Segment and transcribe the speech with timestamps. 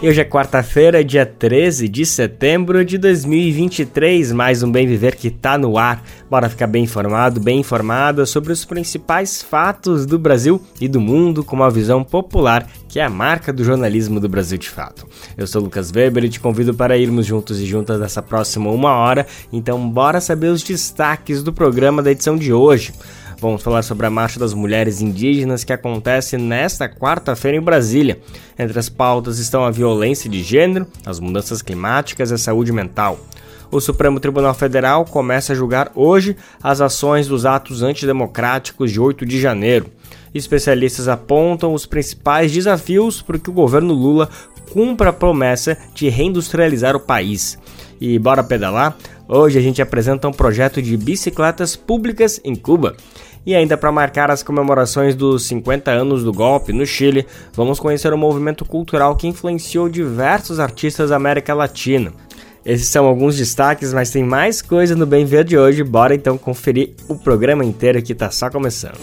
[0.00, 5.28] E hoje é quarta-feira, dia 13 de setembro de 2023, mais um Bem Viver que
[5.28, 6.04] tá no ar.
[6.30, 11.42] Bora ficar bem informado, bem informada sobre os principais fatos do Brasil e do mundo
[11.42, 15.04] com uma visão popular, que é a marca do jornalismo do Brasil de fato.
[15.36, 18.92] Eu sou Lucas Weber e te convido para irmos juntos e juntas nessa próxima uma
[18.92, 22.92] hora, então bora saber os destaques do programa da edição de hoje.
[23.40, 28.18] Vamos falar sobre a Marcha das Mulheres Indígenas que acontece nesta quarta-feira em Brasília.
[28.58, 33.16] Entre as pautas estão a violência de gênero, as mudanças climáticas e a saúde mental.
[33.70, 39.24] O Supremo Tribunal Federal começa a julgar hoje as ações dos atos antidemocráticos de 8
[39.24, 39.86] de janeiro.
[40.34, 44.28] Especialistas apontam os principais desafios para que o governo Lula
[44.72, 47.56] cumpra a promessa de reindustrializar o país.
[48.00, 48.96] E bora pedalar?
[49.26, 52.96] Hoje a gente apresenta um projeto de bicicletas públicas em Cuba.
[53.44, 58.12] E ainda para marcar as comemorações dos 50 anos do golpe no Chile, vamos conhecer
[58.12, 62.12] um movimento cultural que influenciou diversos artistas da América Latina.
[62.64, 65.82] Esses são alguns destaques, mas tem mais coisa no Bem Ver de hoje.
[65.82, 68.98] Bora então conferir o programa inteiro que está só começando.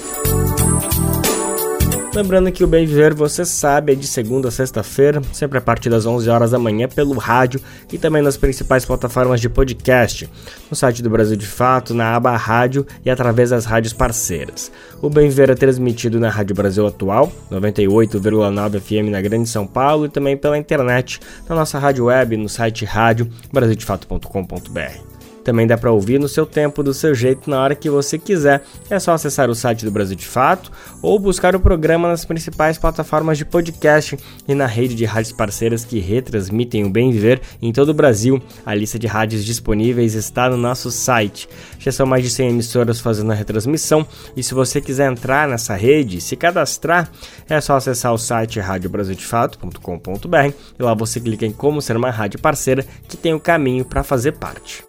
[2.16, 5.90] Lembrando que o Bem Viver, você sabe, é de segunda a sexta-feira, sempre a partir
[5.90, 7.60] das 11 horas da manhã pelo rádio
[7.92, 10.30] e também nas principais plataformas de podcast,
[10.70, 14.72] no site do Brasil de Fato, na aba Rádio e através das rádios parceiras.
[15.02, 20.06] O Bem Viver é transmitido na Rádio Brasil Atual, 98,9 FM na Grande São Paulo
[20.06, 25.15] e também pela internet, na nossa rádio web, no site rádio brasildefato.com.br.
[25.46, 28.64] Também dá para ouvir no seu tempo, do seu jeito, na hora que você quiser.
[28.90, 30.72] É só acessar o site do Brasil de Fato
[31.04, 35.86] ou buscar o programa nas principais plataformas de podcast e na rede de rádios parceiras
[35.86, 38.42] que retransmitem o Bem Viver em todo o Brasil.
[38.66, 41.48] A lista de rádios disponíveis está no nosso site.
[41.78, 44.03] Já são mais de 100 emissoras fazendo a retransmissão
[44.36, 47.08] e se você quiser entrar nessa rede, se cadastrar,
[47.48, 52.40] é só acessar o site radiobrasildefato.com.br e lá você clica em como ser uma rádio
[52.40, 54.84] parceira que tem o caminho para fazer parte.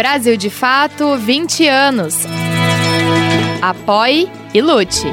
[0.00, 2.16] Brasil de Fato 20 anos.
[3.60, 5.04] Apoie e lute.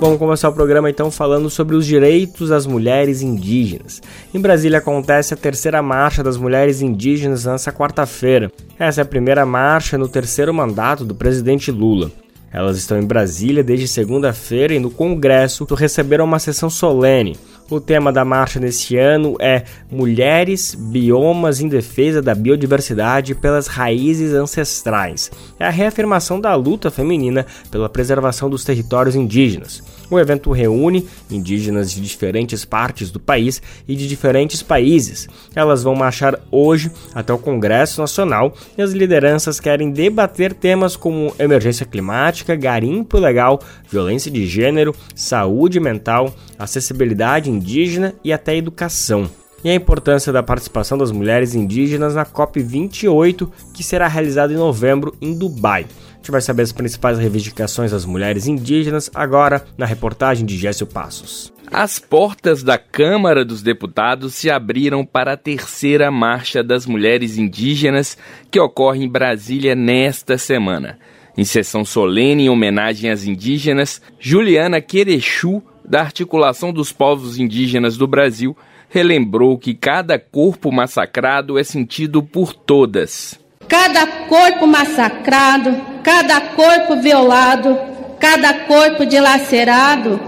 [0.00, 4.02] Vamos começar o programa então falando sobre os direitos das mulheres indígenas.
[4.34, 8.50] Em Brasília acontece a terceira marcha das mulheres indígenas nesta quarta-feira.
[8.76, 12.10] Essa é a primeira marcha no terceiro mandato do presidente Lula.
[12.52, 17.36] Elas estão em Brasília desde segunda-feira e no Congresso receberam uma sessão solene.
[17.70, 24.32] O tema da marcha neste ano é Mulheres, Biomas em Defesa da Biodiversidade pelas Raízes
[24.32, 25.30] Ancestrais.
[25.60, 29.82] É a reafirmação da luta feminina pela preservação dos territórios indígenas.
[30.10, 35.28] O evento reúne indígenas de diferentes partes do país e de diferentes países.
[35.54, 41.34] Elas vão marchar hoje até o Congresso Nacional e as lideranças querem debater temas como
[41.38, 49.30] emergência climática, garimpo ilegal, violência de gênero, saúde mental, acessibilidade indígena e até educação.
[49.64, 55.14] E a importância da participação das mulheres indígenas na COP28, que será realizada em novembro
[55.20, 55.84] em Dubai.
[56.12, 60.86] A gente vai saber as principais reivindicações das mulheres indígenas agora na reportagem de Gessio
[60.86, 61.52] Passos.
[61.70, 68.16] As portas da Câmara dos Deputados se abriram para a terceira Marcha das Mulheres Indígenas,
[68.50, 70.98] que ocorre em Brasília nesta semana.
[71.36, 78.06] Em sessão solene em homenagem às indígenas, Juliana Querechu, da Articulação dos Povos Indígenas do
[78.06, 78.56] Brasil,
[78.90, 83.38] relembrou que cada corpo massacrado é sentido por todas.
[83.66, 87.78] Cada corpo massacrado, cada corpo violado,
[88.18, 90.20] cada corpo dilacerado,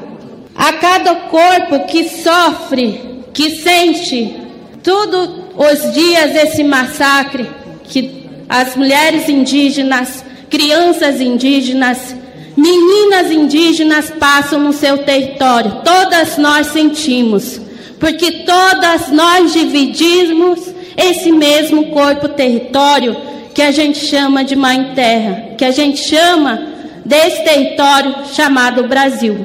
[0.55, 4.37] a cada corpo que sofre, que sente
[4.83, 7.47] todos os dias esse massacre
[7.85, 12.17] que as mulheres indígenas, crianças indígenas,
[12.61, 15.81] meninas indígenas passam no seu território.
[15.83, 17.59] Todas nós sentimos,
[17.99, 23.17] porque todas nós dividimos esse mesmo corpo território
[23.55, 26.61] que a gente chama de Mãe Terra, que a gente chama
[27.05, 29.45] desse território chamado Brasil.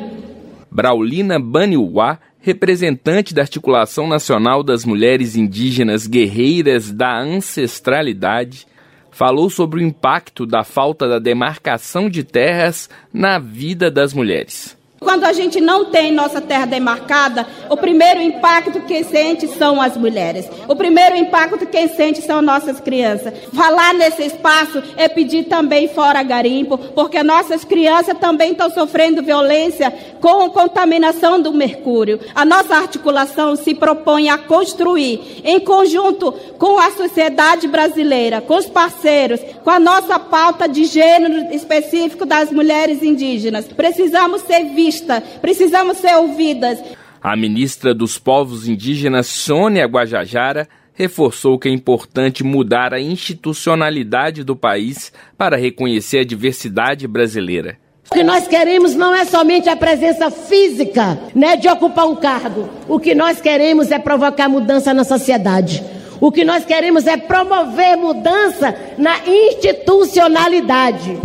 [0.69, 8.67] Braulina Baniuá, representante da Articulação Nacional das Mulheres Indígenas Guerreiras da Ancestralidade,
[9.15, 14.77] falou sobre o impacto da falta da demarcação de terras na vida das mulheres.
[15.05, 19.95] Quando a gente não tem nossa terra demarcada, o primeiro impacto que sente são as
[19.95, 20.49] mulheres.
[20.67, 23.31] O primeiro impacto que sente são nossas crianças.
[23.53, 29.93] Falar nesse espaço é pedir também fora garimpo, porque nossas crianças também estão sofrendo violência
[30.19, 32.19] com contaminação do mercúrio.
[32.33, 38.65] A nossa articulação se propõe a construir, em conjunto com a sociedade brasileira, com os
[38.65, 43.67] parceiros, com a nossa pauta de gênero específico das mulheres indígenas.
[43.67, 46.81] Precisamos ser vistos vista, precisamos ser ouvidas.
[47.21, 54.55] A ministra dos Povos Indígenas, Sônia Guajajara, reforçou que é importante mudar a institucionalidade do
[54.55, 57.77] país para reconhecer a diversidade brasileira.
[58.09, 62.69] O que nós queremos não é somente a presença física, né, de ocupar um cargo.
[62.87, 65.83] O que nós queremos é provocar mudança na sociedade.
[66.21, 71.19] O que nós queremos é promover mudança na institucionalidade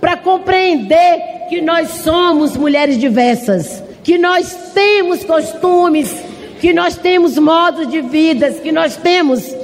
[0.00, 6.14] para compreender que nós somos mulheres diversas, que nós temos costumes,
[6.60, 9.54] que nós temos modos de vida, que nós temos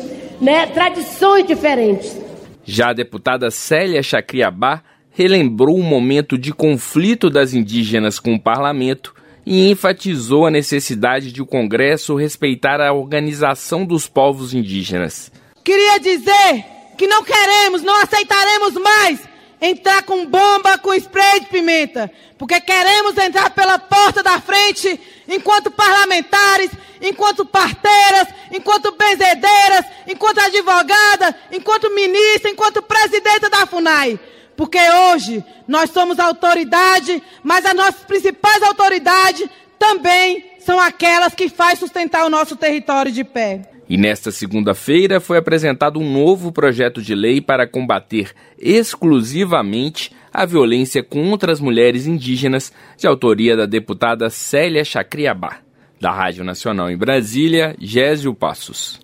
[0.41, 2.17] né, tradições diferentes.
[2.65, 9.15] Já a deputada Célia Chacriabá relembrou o momento de conflito das indígenas com o parlamento
[9.45, 15.33] e enfatizou a necessidade de o Congresso respeitar a organização dos povos indígenas.
[15.65, 16.65] Queria dizer
[16.97, 19.21] que não queremos, não aceitaremos mais
[19.61, 24.99] entrar com bomba, com spray de pimenta, porque queremos entrar pela porta da frente
[25.29, 26.71] enquanto parlamentares,
[27.01, 34.19] enquanto parteiras, enquanto benzedeiras, enquanto advogada, enquanto ministra, enquanto presidenta da FUNAI.
[34.57, 39.49] Porque hoje nós somos autoridade, mas as nossas principais autoridades
[39.79, 43.63] também são aquelas que fazem sustentar o nosso território de pé.
[43.91, 51.03] E nesta segunda-feira foi apresentado um novo projeto de lei para combater exclusivamente a violência
[51.03, 55.59] contra as mulheres indígenas, de autoria da deputada Célia Chacriabá.
[56.01, 59.01] Da Rádio Nacional em Brasília, Gésio Passos.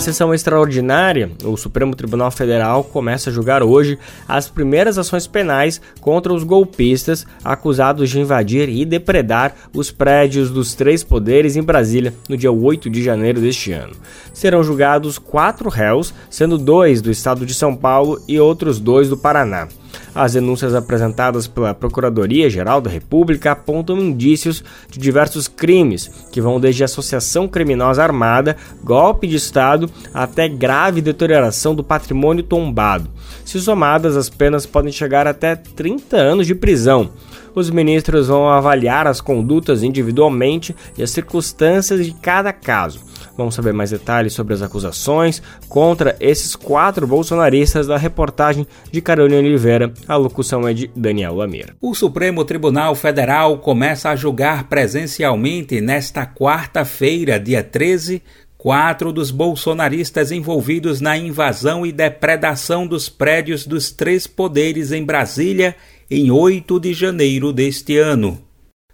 [0.00, 6.32] Sessão extraordinária, o Supremo Tribunal Federal começa a julgar hoje as primeiras ações penais contra
[6.32, 12.36] os golpistas acusados de invadir e depredar os prédios dos três poderes em Brasília no
[12.36, 13.92] dia 8 de janeiro deste ano.
[14.32, 19.18] Serão julgados quatro réus, sendo dois do estado de São Paulo e outros dois do
[19.18, 19.68] Paraná.
[20.14, 26.84] As denúncias apresentadas pela Procuradoria-Geral da República apontam indícios de diversos crimes, que vão desde
[26.84, 33.08] associação criminosa armada, golpe de Estado, até grave deterioração do patrimônio tombado.
[33.44, 37.10] Se somadas, as penas podem chegar até 30 anos de prisão
[37.54, 43.00] os ministros vão avaliar as condutas individualmente e as circunstâncias de cada caso.
[43.36, 49.40] Vamos saber mais detalhes sobre as acusações contra esses quatro bolsonaristas da reportagem de Carolina
[49.40, 49.92] Oliveira.
[50.06, 51.74] A locução é de Daniel Lamir.
[51.80, 58.22] O Supremo Tribunal Federal começa a julgar presencialmente nesta quarta-feira, dia 13,
[58.58, 65.74] quatro dos bolsonaristas envolvidos na invasão e depredação dos prédios dos três poderes em Brasília
[66.10, 68.42] em 8 de janeiro deste ano.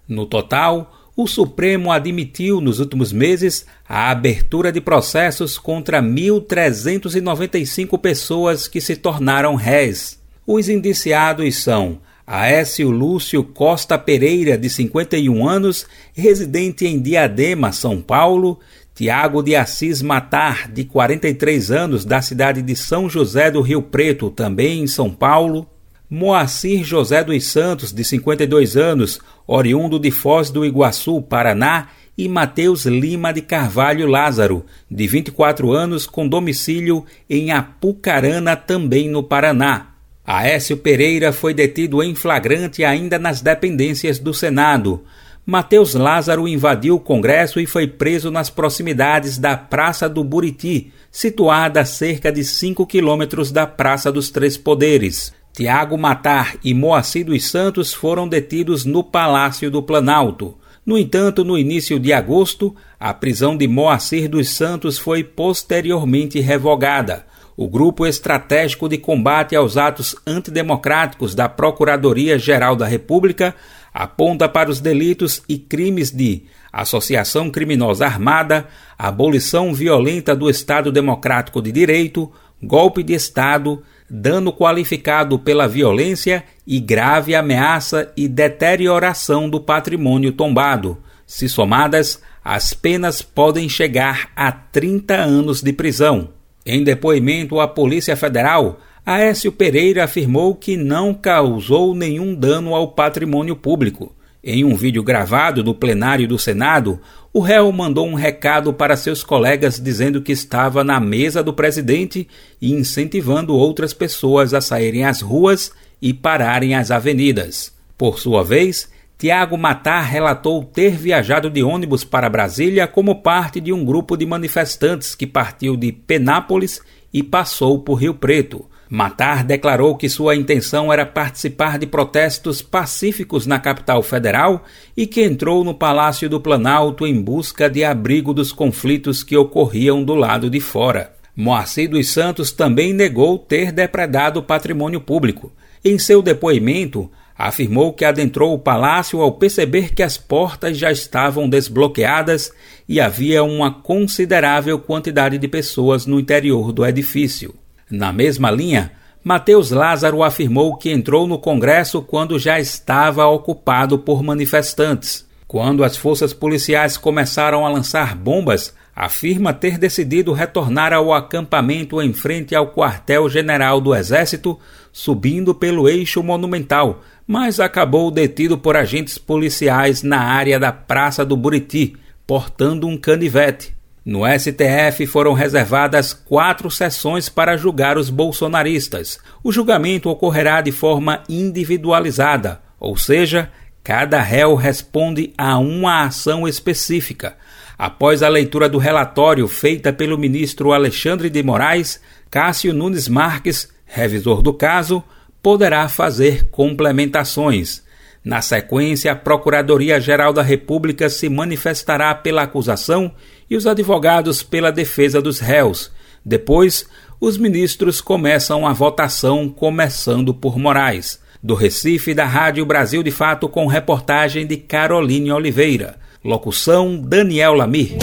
[0.07, 8.67] No total, o Supremo admitiu nos últimos meses a abertura de processos contra 1.395 pessoas
[8.67, 10.21] que se tornaram réis.
[10.45, 18.59] Os indiciados são Aécio Lúcio Costa Pereira, de 51 anos, residente em Diadema, São Paulo,
[18.93, 24.29] Tiago de Assis Matar, de 43 anos, da cidade de São José do Rio Preto,
[24.29, 25.67] também em São Paulo,
[26.09, 32.85] Moacir José dos Santos, de 52 anos, oriundo de Foz do Iguaçu, Paraná, e Mateus
[32.85, 39.87] Lima de Carvalho Lázaro, de 24 anos, com domicílio em Apucarana, também no Paraná.
[40.25, 45.03] Aécio Pereira foi detido em flagrante ainda nas dependências do Senado.
[45.45, 51.81] Mateus Lázaro invadiu o Congresso e foi preso nas proximidades da Praça do Buriti, situada
[51.81, 55.36] a cerca de 5 quilômetros da Praça dos Três Poderes.
[55.57, 60.55] Tiago Matar e Moacir dos Santos foram detidos no Palácio do Planalto.
[60.85, 67.25] No entanto, no início de agosto, a prisão de Moacir dos Santos foi posteriormente revogada.
[67.57, 73.55] O Grupo Estratégico de Combate aos Atos Antidemocráticos da Procuradoria-Geral da República
[73.91, 81.63] aponta para os delitos e crimes de associação criminosa armada, abolição violenta do Estado Democrático
[81.63, 89.59] de Direito, golpe de Estado, dano qualificado pela violência e grave ameaça e deterioração do
[89.59, 90.97] patrimônio tombado.
[91.25, 96.29] Se somadas, as penas podem chegar a 30 anos de prisão.
[96.65, 103.55] Em depoimento à Polícia Federal, Aécio Pereira afirmou que não causou nenhum dano ao patrimônio
[103.55, 104.13] público.
[104.49, 107.01] Em um vídeo gravado do plenário do Senado,
[107.33, 112.25] o réu mandou um recado para seus colegas dizendo que estava na mesa do presidente
[112.61, 117.73] e incentivando outras pessoas a saírem às ruas e pararem as avenidas.
[117.97, 123.73] Por sua vez, Tiago Matar relatou ter viajado de ônibus para Brasília como parte de
[123.73, 126.79] um grupo de manifestantes que partiu de Penápolis
[127.13, 128.65] e passou por Rio Preto.
[128.89, 134.63] Matar declarou que sua intenção era participar de protestos pacíficos na capital federal
[134.95, 140.03] e que entrou no Palácio do Planalto em busca de abrigo dos conflitos que ocorriam
[140.03, 141.13] do lado de fora.
[141.35, 145.51] Moacir dos Santos também negou ter depredado patrimônio público.
[145.83, 151.47] Em seu depoimento, afirmou que adentrou o palácio ao perceber que as portas já estavam
[151.47, 152.51] desbloqueadas
[152.87, 157.53] e havia uma considerável quantidade de pessoas no interior do edifício.
[157.89, 158.91] Na mesma linha,
[159.23, 165.27] Mateus Lázaro afirmou que entrou no Congresso quando já estava ocupado por manifestantes.
[165.47, 172.11] Quando as forças policiais começaram a lançar bombas, afirma ter decidido retornar ao acampamento em
[172.11, 174.59] frente ao quartel-general do Exército,
[174.91, 181.37] subindo pelo eixo monumental, mas acabou detido por agentes policiais na área da Praça do
[181.37, 183.76] Buriti, portando um canivete.
[184.07, 189.19] No STF foram reservadas quatro sessões para julgar os bolsonaristas.
[189.43, 193.51] O julgamento ocorrerá de forma individualizada, ou seja,
[193.83, 197.35] cada réu responde a uma ação específica.
[197.77, 201.99] Após a leitura do relatório feita pelo ministro Alexandre de Moraes,
[202.31, 205.03] Cássio Nunes Marques, revisor do caso,
[205.43, 207.85] poderá fazer complementações.
[208.23, 213.13] Na sequência, a Procuradoria-Geral da República se manifestará pela acusação
[213.49, 215.91] e os advogados pela defesa dos réus.
[216.25, 216.85] Depois,
[217.19, 221.19] os ministros começam a votação, começando por Moraes.
[221.41, 225.97] Do Recife, da Rádio Brasil de Fato, com reportagem de Caroline Oliveira.
[226.23, 227.95] Locução: Daniel Lamir.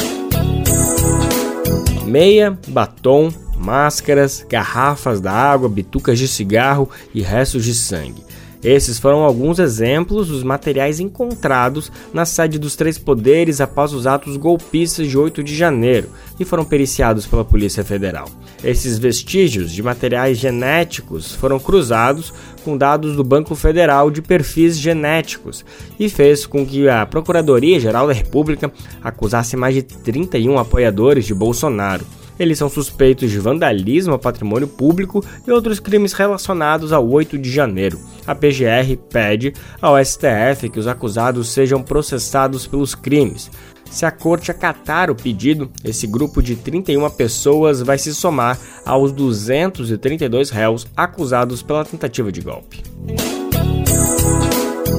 [2.07, 8.23] Meia, batom, máscaras, garrafas da água, bitucas de cigarro e restos de sangue.
[8.65, 14.39] Esses foram alguns exemplos dos materiais encontrados na sede dos Três Poderes após os atos
[14.39, 16.09] golpistas de 8 de janeiro
[16.41, 18.27] e foram periciados pela Polícia Federal.
[18.65, 22.33] Esses vestígios de materiais genéticos foram cruzados
[22.65, 25.63] com dados do Banco Federal de perfis genéticos
[26.01, 32.07] e fez com que a Procuradoria-Geral da República acusasse mais de 31 apoiadores de Bolsonaro.
[32.39, 37.51] Eles são suspeitos de vandalismo ao patrimônio público e outros crimes relacionados ao 8 de
[37.51, 37.99] janeiro.
[38.27, 43.51] A PGR pede ao STF que os acusados sejam processados pelos crimes.
[43.91, 49.13] Se a corte acatar o pedido, esse grupo de 31 pessoas vai se somar aos
[49.13, 52.83] 232 réus acusados pela tentativa de golpe.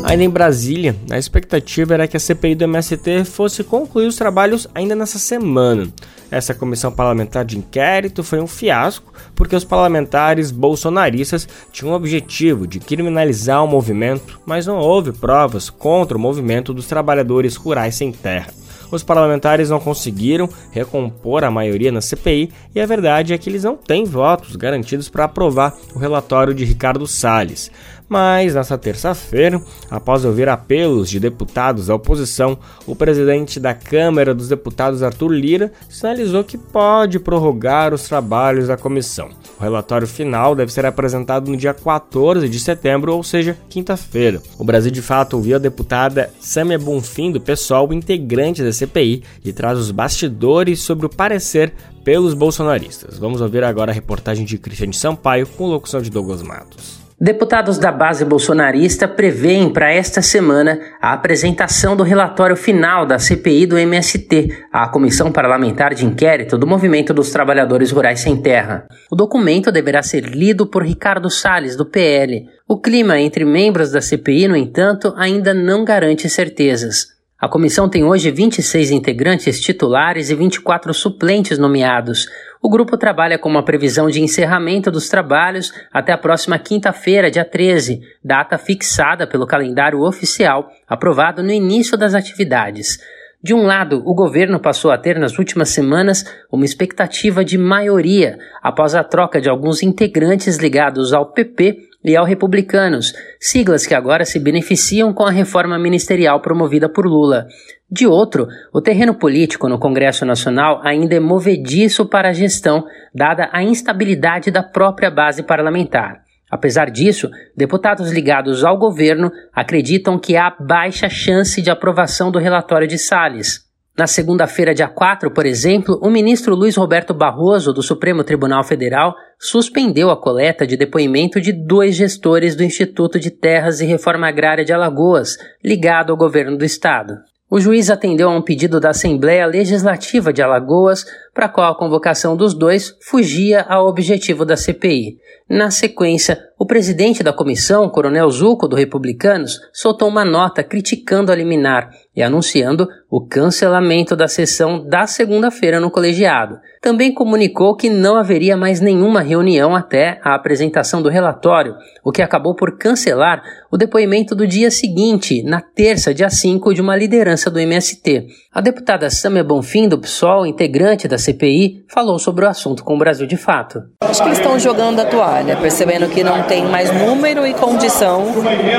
[0.06, 4.68] Ainda em Brasília, a expectativa era que a CPI do MST fosse concluir os trabalhos
[4.76, 5.92] ainda nessa semana.
[6.30, 12.68] Essa comissão parlamentar de inquérito foi um fiasco porque os parlamentares bolsonaristas tinham o objetivo
[12.68, 18.12] de criminalizar o movimento, mas não houve provas contra o movimento dos trabalhadores rurais sem
[18.12, 18.65] terra.
[18.92, 23.64] Os parlamentares não conseguiram recompor a maioria na CPI e a verdade é que eles
[23.64, 27.72] não têm votos garantidos para aprovar o relatório de Ricardo Salles.
[28.08, 34.48] Mas nesta terça-feira, após ouvir apelos de deputados da oposição, o presidente da Câmara dos
[34.48, 39.30] Deputados, Arthur Lira, sinalizou que pode prorrogar os trabalhos da comissão.
[39.60, 44.42] O relatório final deve ser apresentado no dia 14 de setembro, ou seja, quinta-feira.
[44.60, 49.52] O Brasil de Fato ouviu a deputada Samia Bonfim, do PSOL, integrante da CPI, e
[49.52, 53.18] traz os bastidores sobre o parecer pelos bolsonaristas.
[53.18, 57.06] Vamos ouvir agora a reportagem de Cristiane Sampaio com locução de Douglas Matos.
[57.20, 63.66] Deputados da base bolsonarista preveem para esta semana a apresentação do relatório final da CPI
[63.66, 68.86] do MST, a Comissão Parlamentar de Inquérito do Movimento dos Trabalhadores Rurais Sem Terra.
[69.10, 72.48] O documento deverá ser lido por Ricardo Salles, do PL.
[72.68, 77.15] O clima entre membros da CPI, no entanto, ainda não garante certezas.
[77.46, 82.26] A comissão tem hoje 26 integrantes titulares e 24 suplentes nomeados.
[82.60, 87.46] O grupo trabalha com uma previsão de encerramento dos trabalhos até a próxima quinta-feira, dia
[87.46, 92.98] 13, data fixada pelo calendário oficial, aprovado no início das atividades.
[93.44, 98.40] De um lado, o governo passou a ter nas últimas semanas uma expectativa de maioria
[98.60, 104.24] após a troca de alguns integrantes ligados ao PP e ao Republicanos, siglas que agora
[104.24, 107.48] se beneficiam com a reforma ministerial promovida por Lula.
[107.90, 113.50] De outro, o terreno político no Congresso Nacional ainda é movediço para a gestão, dada
[113.52, 116.24] a instabilidade da própria base parlamentar.
[116.50, 122.88] Apesar disso, deputados ligados ao governo acreditam que há baixa chance de aprovação do relatório
[122.88, 123.65] de Salles.
[123.98, 129.16] Na segunda-feira, dia 4, por exemplo, o ministro Luiz Roberto Barroso, do Supremo Tribunal Federal,
[129.40, 134.66] suspendeu a coleta de depoimento de dois gestores do Instituto de Terras e Reforma Agrária
[134.66, 137.14] de Alagoas, ligado ao governo do estado.
[137.50, 142.38] O juiz atendeu a um pedido da Assembleia Legislativa de Alagoas, para qual a convocação
[142.38, 145.18] dos dois fugia ao objetivo da CPI.
[145.48, 151.36] Na sequência, o presidente da comissão, Coronel Zuco, do Republicanos, soltou uma nota criticando a
[151.36, 156.58] liminar e anunciando o cancelamento da sessão da segunda-feira no colegiado.
[156.82, 162.22] Também comunicou que não haveria mais nenhuma reunião até a apresentação do relatório, o que
[162.22, 167.52] acabou por cancelar o depoimento do dia seguinte, na terça, dia 5, de uma liderança
[167.52, 168.28] do MST.
[168.52, 172.98] A deputada Samia Bonfim, do PSOL, integrante da CPI, falou sobre o assunto com o
[172.98, 173.84] Brasil de Fato.
[174.02, 178.24] Acho que eles estão jogando a toalha, percebendo que não tem mais número e condição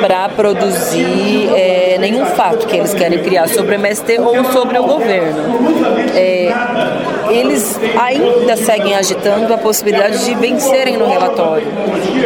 [0.01, 4.85] para produzir é, nenhum fato que eles querem criar sobre o MST ou sobre o
[4.85, 5.43] governo.
[6.15, 11.67] É, eles ainda seguem agitando a possibilidade de vencerem no relatório,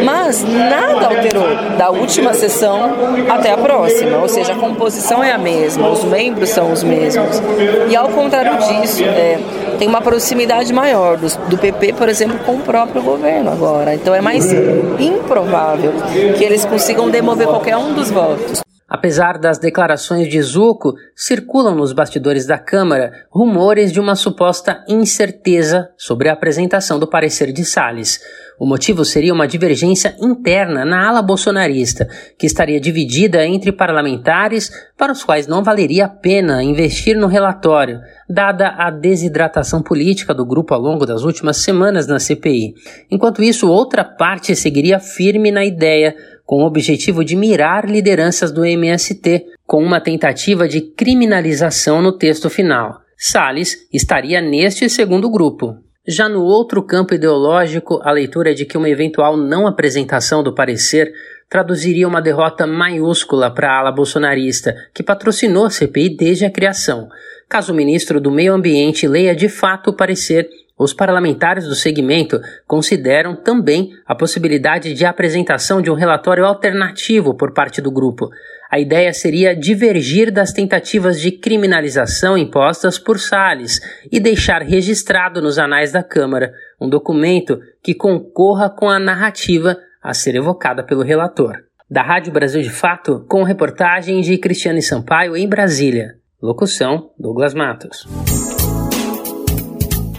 [0.03, 2.93] mas nada alterou da última sessão
[3.29, 7.41] até a próxima, ou seja, a composição é a mesma, os membros são os mesmos.
[7.89, 9.39] E ao contrário disso, é,
[9.77, 13.95] tem uma proximidade maior do, do PP, por exemplo, com o próprio governo agora.
[13.95, 14.51] Então é mais
[14.99, 15.93] improvável
[16.37, 18.61] que eles consigam demover qualquer um dos votos.
[18.93, 25.89] Apesar das declarações de Zuco, circulam nos bastidores da Câmara rumores de uma suposta incerteza
[25.97, 28.19] sobre a apresentação do parecer de Salles.
[28.59, 32.05] O motivo seria uma divergência interna na ala bolsonarista,
[32.37, 38.01] que estaria dividida entre parlamentares para os quais não valeria a pena investir no relatório,
[38.29, 42.73] dada a desidratação política do grupo ao longo das últimas semanas na CPI.
[43.09, 46.13] Enquanto isso, outra parte seguiria firme na ideia
[46.51, 52.49] com o objetivo de mirar lideranças do MST, com uma tentativa de criminalização no texto
[52.49, 52.99] final.
[53.17, 55.77] Salles estaria neste segundo grupo.
[56.05, 60.53] Já no outro campo ideológico, a leitura é de que uma eventual não apresentação do
[60.53, 61.13] parecer
[61.49, 67.07] traduziria uma derrota maiúscula para a ala bolsonarista, que patrocinou a CPI desde a criação.
[67.47, 70.49] Caso o ministro do Meio Ambiente leia de fato o parecer,
[70.83, 77.53] os parlamentares do segmento consideram também a possibilidade de apresentação de um relatório alternativo por
[77.53, 78.31] parte do grupo.
[78.67, 83.79] A ideia seria divergir das tentativas de criminalização impostas por Salles
[84.11, 90.15] e deixar registrado nos anais da Câmara um documento que concorra com a narrativa a
[90.15, 91.57] ser evocada pelo relator.
[91.87, 96.15] Da Rádio Brasil de Fato, com reportagem de Cristiane Sampaio em Brasília.
[96.41, 98.50] Locução: Douglas Matos.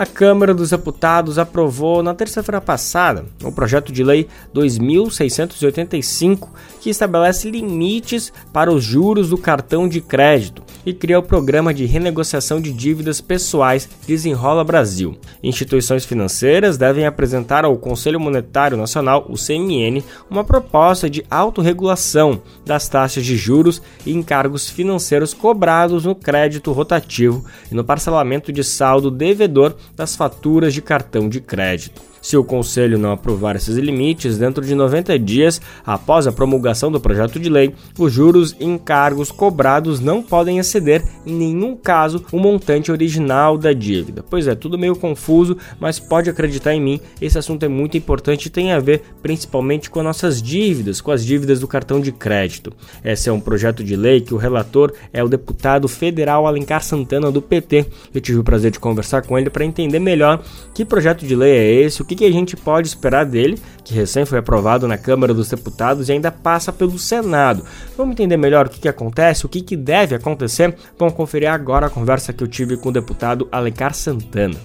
[0.03, 7.49] A Câmara dos Deputados aprovou na terça-feira passada o projeto de lei 2685, que estabelece
[7.49, 12.73] limites para os juros do cartão de crédito e cria o programa de renegociação de
[12.73, 15.17] dívidas pessoais Desenrola Brasil.
[15.41, 22.89] Instituições financeiras devem apresentar ao Conselho Monetário Nacional, o CMN, uma proposta de autorregulação das
[22.89, 29.09] taxas de juros e encargos financeiros cobrados no crédito rotativo e no parcelamento de saldo
[29.09, 32.12] devedor das faturas de cartão de crédito.
[32.23, 37.01] Se o Conselho não aprovar esses limites dentro de 90 dias após a promulgação do
[37.01, 42.39] projeto de lei, os juros e encargos cobrados não podem exceder, em nenhum caso, o
[42.39, 44.25] montante original da dívida.
[44.31, 48.47] Pois é, tudo meio confuso, mas pode acreditar em mim, esse assunto é muito importante
[48.47, 52.73] e tem a ver principalmente com nossas dívidas, com as dívidas do cartão de crédito.
[53.05, 57.33] Esse é um projeto de lei que o relator é o deputado federal Alencar Santana
[57.33, 57.85] do PT.
[58.15, 60.41] Eu tive o prazer de conversar com ele para entender melhor
[60.73, 64.25] que projeto de lei é esse, o que a gente pode esperar dele, que recém
[64.25, 67.65] foi aprovado na Câmara dos Deputados e ainda passa pelo Senado.
[67.97, 70.75] Vamos entender melhor o que, que acontece, o que, que deve acontecer?
[70.99, 74.59] Vamos conferir agora a conversa que eu tive com o deputado Alencar Santana.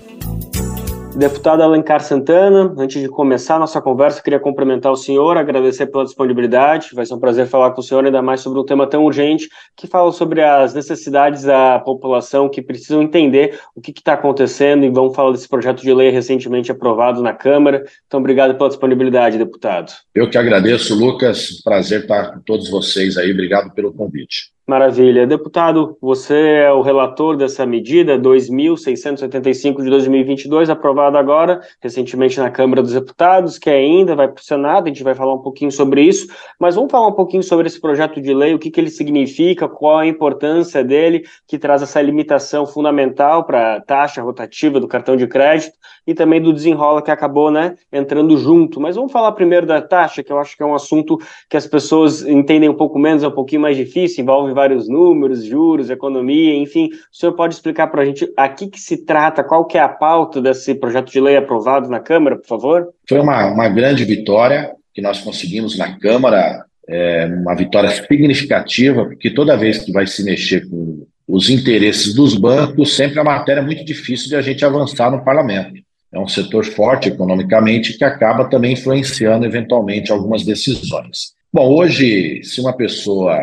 [1.17, 6.89] Deputado Alencar Santana, antes de começar nossa conversa, queria cumprimentar o senhor, agradecer pela disponibilidade.
[6.93, 9.49] Vai ser um prazer falar com o senhor, ainda mais sobre um tema tão urgente,
[9.75, 14.91] que fala sobre as necessidades da população que precisam entender o que está acontecendo e
[14.91, 17.83] vamos falar desse projeto de lei recentemente aprovado na Câmara.
[18.05, 19.91] Então, obrigado pela disponibilidade, deputado.
[20.13, 21.63] Eu que agradeço, Lucas.
[21.63, 23.31] Prazer estar com todos vocês aí.
[23.31, 24.55] Obrigado pelo convite.
[24.69, 25.25] Maravilha.
[25.25, 32.81] Deputado, você é o relator dessa medida 2.685 de 2022, aprovada agora, recentemente na Câmara
[32.81, 36.01] dos Deputados, que ainda vai para o Senado, a gente vai falar um pouquinho sobre
[36.01, 36.27] isso,
[36.59, 39.69] mas vamos falar um pouquinho sobre esse projeto de lei, o que, que ele significa,
[39.69, 45.15] qual a importância dele, que traz essa limitação fundamental para a taxa rotativa do cartão
[45.15, 45.77] de crédito
[46.07, 48.79] e também do desenrola que acabou né, entrando junto.
[48.79, 51.67] Mas vamos falar primeiro da taxa, que eu acho que é um assunto que as
[51.67, 56.55] pessoas entendem um pouco menos, é um pouquinho mais difícil, envolve vários números, juros, economia,
[56.55, 56.89] enfim.
[57.11, 59.89] O senhor pode explicar para a gente aqui que se trata, qual que é a
[59.89, 62.87] pauta desse projeto de lei aprovado na Câmara, por favor?
[63.07, 69.29] Foi uma, uma grande vitória que nós conseguimos na Câmara, é, uma vitória significativa, porque
[69.29, 73.61] toda vez que vai se mexer com os interesses dos bancos, sempre é uma matéria
[73.61, 75.81] muito difícil de a gente avançar no parlamento.
[76.11, 81.33] É um setor forte economicamente que acaba também influenciando eventualmente algumas decisões.
[81.51, 83.37] Bom, hoje, se uma pessoa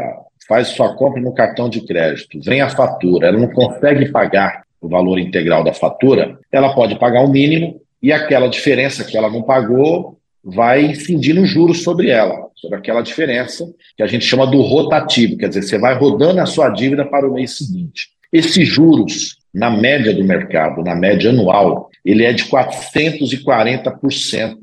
[0.48, 4.88] faz sua compra no cartão de crédito, vem a fatura, ela não consegue pagar o
[4.88, 9.42] valor integral da fatura, ela pode pagar o mínimo e aquela diferença que ela não
[9.42, 14.60] pagou vai incidir no juros sobre ela, sobre aquela diferença que a gente chama do
[14.60, 18.08] rotativo, quer dizer, você vai rodando a sua dívida para o mês seguinte.
[18.30, 24.56] Esses juros, na média do mercado, na média anual, ele é de 440%,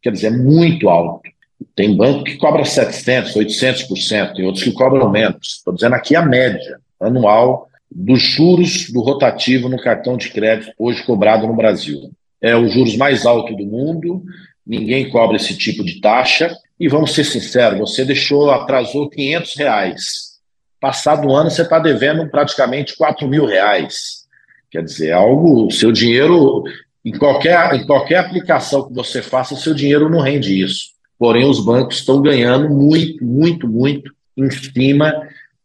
[0.00, 1.28] quer dizer, é muito alto.
[1.76, 5.56] Tem banco que cobra 700%, 800%, tem outros que cobram menos.
[5.58, 11.02] Estou dizendo aqui a média anual dos juros do rotativo no cartão de crédito hoje
[11.02, 12.10] cobrado no Brasil.
[12.40, 14.24] É os juros mais alto do mundo,
[14.66, 16.56] ninguém cobra esse tipo de taxa.
[16.78, 20.30] E vamos ser sinceros, você deixou, atrasou 500 reais.
[20.80, 24.19] Passado o ano, você está devendo praticamente 4 mil reais.
[24.70, 26.62] Quer dizer, algo, seu dinheiro,
[27.04, 30.90] em qualquer, em qualquer aplicação que você faça, seu dinheiro não rende isso.
[31.18, 35.12] Porém, os bancos estão ganhando muito, muito, muito em cima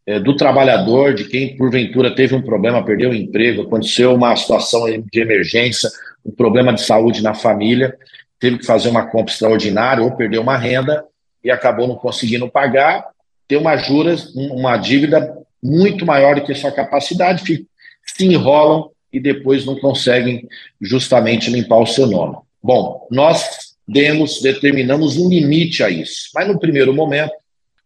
[0.06, 4.84] é, do trabalhador, de quem porventura teve um problema, perdeu o emprego, aconteceu uma situação
[4.86, 5.88] de emergência,
[6.24, 7.96] um problema de saúde na família,
[8.38, 11.04] teve que fazer uma compra extraordinária ou perdeu uma renda
[11.42, 13.06] e acabou não conseguindo pagar,
[13.48, 19.64] tem uma juras, uma dívida muito maior do que sua capacidade, se enrolam e depois
[19.64, 20.46] não conseguem
[20.78, 22.36] justamente limpar o seu nome.
[22.62, 26.28] Bom, nós demos, determinamos um limite a isso.
[26.34, 27.32] Mas no primeiro momento,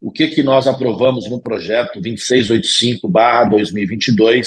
[0.01, 4.45] o que, que nós aprovamos no projeto 2685-2022,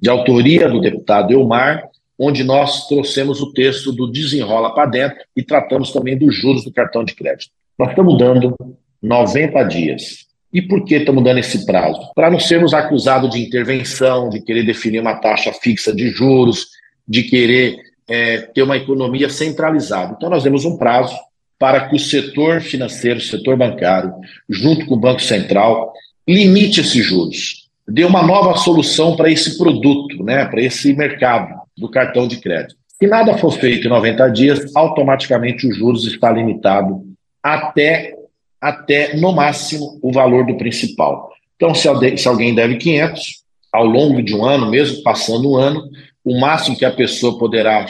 [0.00, 5.42] de autoria do deputado Elmar, onde nós trouxemos o texto do desenrola para dentro e
[5.42, 7.50] tratamos também dos juros do cartão de crédito.
[7.78, 8.56] Nós estamos dando
[9.02, 10.23] 90 dias.
[10.54, 12.00] E por que estamos dando esse prazo?
[12.14, 16.68] Para não sermos acusados de intervenção, de querer definir uma taxa fixa de juros,
[17.06, 17.76] de querer
[18.08, 20.14] é, ter uma economia centralizada.
[20.16, 21.16] Então, nós demos um prazo
[21.58, 24.12] para que o setor financeiro, o setor bancário,
[24.48, 25.92] junto com o Banco Central,
[26.28, 31.90] limite esses juros, dê uma nova solução para esse produto, né, para esse mercado do
[31.90, 32.76] cartão de crédito.
[32.96, 37.02] Se nada for feito em 90 dias, automaticamente os juros está limitado
[37.42, 38.14] até,
[38.64, 41.30] até no máximo, o valor do principal.
[41.54, 41.86] Então, se
[42.26, 45.86] alguém deve 500, ao longo de um ano, mesmo passando um ano,
[46.24, 47.84] o máximo que a pessoa poderá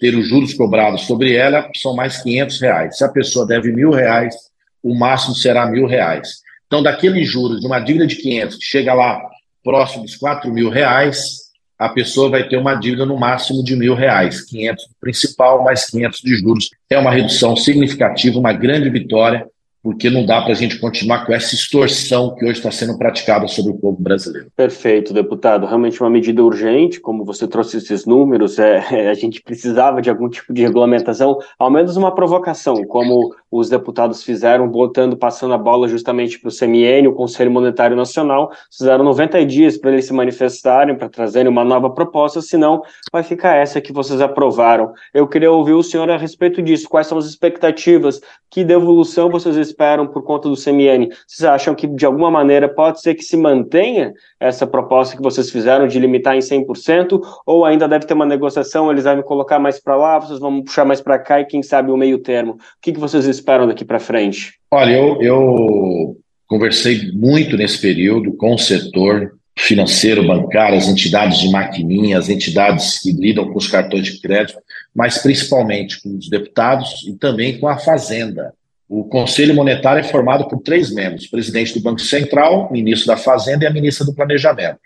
[0.00, 2.98] ter os juros cobrados sobre ela são mais 500 reais.
[2.98, 4.34] Se a pessoa deve mil reais,
[4.82, 6.40] o máximo será mil reais.
[6.66, 9.22] Então, daqueles juros de uma dívida de 500 que chega lá
[9.62, 11.46] próximo dos 4 mil reais,
[11.78, 15.88] a pessoa vai ter uma dívida no máximo de mil reais, 500 do principal mais
[15.88, 16.70] 500 de juros.
[16.90, 19.46] É uma redução significativa, uma grande vitória
[19.86, 23.46] porque não dá para a gente continuar com essa extorsão que hoje está sendo praticada
[23.46, 24.48] sobre o povo brasileiro.
[24.56, 25.64] Perfeito, deputado.
[25.64, 30.28] Realmente uma medida urgente, como você trouxe esses números, é, a gente precisava de algum
[30.28, 35.88] tipo de regulamentação, ao menos uma provocação, como os deputados fizeram, botando, passando a bola
[35.88, 40.96] justamente para o CMN, o Conselho Monetário Nacional, fizeram 90 dias para eles se manifestarem,
[40.96, 42.82] para trazerem uma nova proposta, senão
[43.12, 44.92] vai ficar essa que vocês aprovaram.
[45.14, 49.56] Eu queria ouvir o senhor a respeito disso, quais são as expectativas, que devolução vocês
[49.56, 51.08] esperam por conta do CMN?
[51.26, 55.50] Vocês acham que, de alguma maneira, pode ser que se mantenha essa proposta que vocês
[55.50, 57.20] fizeram de limitar em 100%?
[57.44, 60.84] Ou ainda deve ter uma negociação, eles vão colocar mais para lá, vocês vão puxar
[60.84, 62.52] mais para cá e, quem sabe, o meio termo?
[62.52, 64.54] O que, que vocês esperam daqui para frente?
[64.70, 71.50] Olha, eu, eu conversei muito nesse período com o setor financeiro, bancário, as entidades de
[71.50, 74.58] maquininha, as entidades que lidam com os cartões de crédito,
[74.94, 78.52] mas principalmente com os deputados e também com a Fazenda.
[78.88, 83.64] O Conselho Monetário é formado por três membros: presidente do Banco Central, ministro da Fazenda
[83.64, 84.78] e a ministra do Planejamento.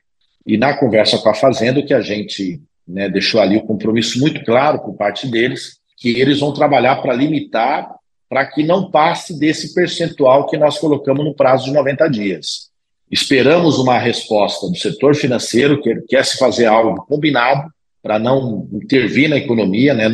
[0.46, 4.42] E na conversa com a Fazenda, que a gente né, deixou ali o compromisso muito
[4.44, 7.94] claro por parte deles, que eles vão trabalhar para limitar,
[8.30, 12.70] para que não passe desse percentual que nós colocamos no prazo de 90 dias.
[13.10, 17.68] Esperamos uma resposta do setor financeiro, que quer se fazer algo combinado
[18.00, 20.08] para não intervir na economia, né?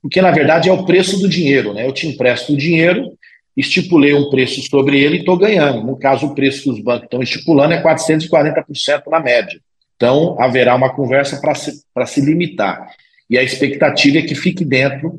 [0.00, 1.86] porque na verdade é o preço do dinheiro, né?
[1.86, 3.12] Eu te empresto o dinheiro,
[3.54, 5.86] estipulei um preço sobre ele e estou ganhando.
[5.86, 9.60] No caso, o preço que os bancos estão estipulando é 440% na média.
[9.96, 12.88] Então, haverá uma conversa para se, se limitar.
[13.28, 15.18] E a expectativa é que fique dentro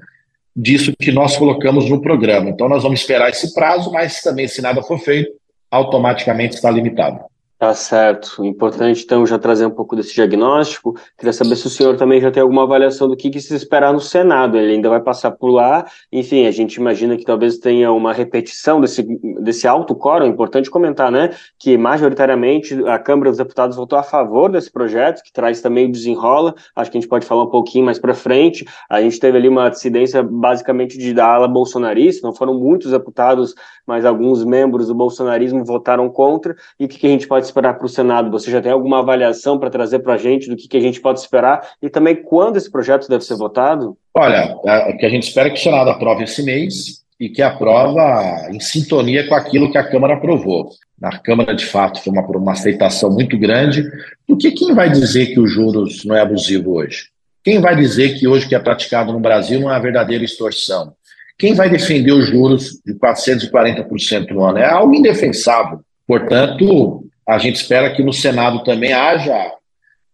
[0.56, 2.50] disso que nós colocamos no programa.
[2.50, 5.32] Então, nós vamos esperar esse prazo, mas também, se nada for feito,
[5.70, 7.31] automaticamente está limitado.
[7.62, 8.44] Tá certo.
[8.44, 10.96] Importante, então, já trazer um pouco desse diagnóstico.
[11.16, 13.94] Queria saber se o senhor também já tem alguma avaliação do que, que se esperar
[13.94, 14.58] no Senado.
[14.58, 15.86] Ele ainda vai passar por lá.
[16.12, 19.04] Enfim, a gente imagina que talvez tenha uma repetição desse,
[19.44, 20.26] desse alto quórum.
[20.26, 21.36] É importante comentar, né?
[21.60, 25.92] Que majoritariamente a Câmara dos Deputados votou a favor desse projeto, que traz também o
[25.92, 26.56] desenrola.
[26.76, 28.66] Acho que a gente pode falar um pouquinho mais para frente.
[28.90, 32.26] A gente teve ali uma dissidência basicamente de da ala bolsonarista.
[32.26, 33.54] Não foram muitos deputados,
[33.86, 36.56] mas alguns membros do bolsonarismo votaram contra.
[36.80, 38.32] E o que, que a gente pode esperar para o Senado?
[38.32, 41.02] Você já tem alguma avaliação para trazer para a gente do que, que a gente
[41.02, 43.98] pode esperar e também quando esse projeto deve ser votado?
[44.14, 44.56] Olha,
[44.90, 48.50] o que a gente espera é que o Senado aprove esse mês e que aprova
[48.50, 50.70] em sintonia com aquilo que a Câmara aprovou.
[51.00, 53.84] Na Câmara, de fato, foi uma, uma aceitação muito grande.
[54.28, 57.10] Porque quem vai dizer que os juros não é abusivo hoje?
[57.44, 60.24] Quem vai dizer que hoje o que é praticado no Brasil não é uma verdadeira
[60.24, 60.94] extorsão?
[61.38, 64.60] Quem vai defender os juros de 440% no ano?
[64.60, 65.80] É algo indefensável.
[66.06, 69.54] Portanto, a gente espera que no Senado também haja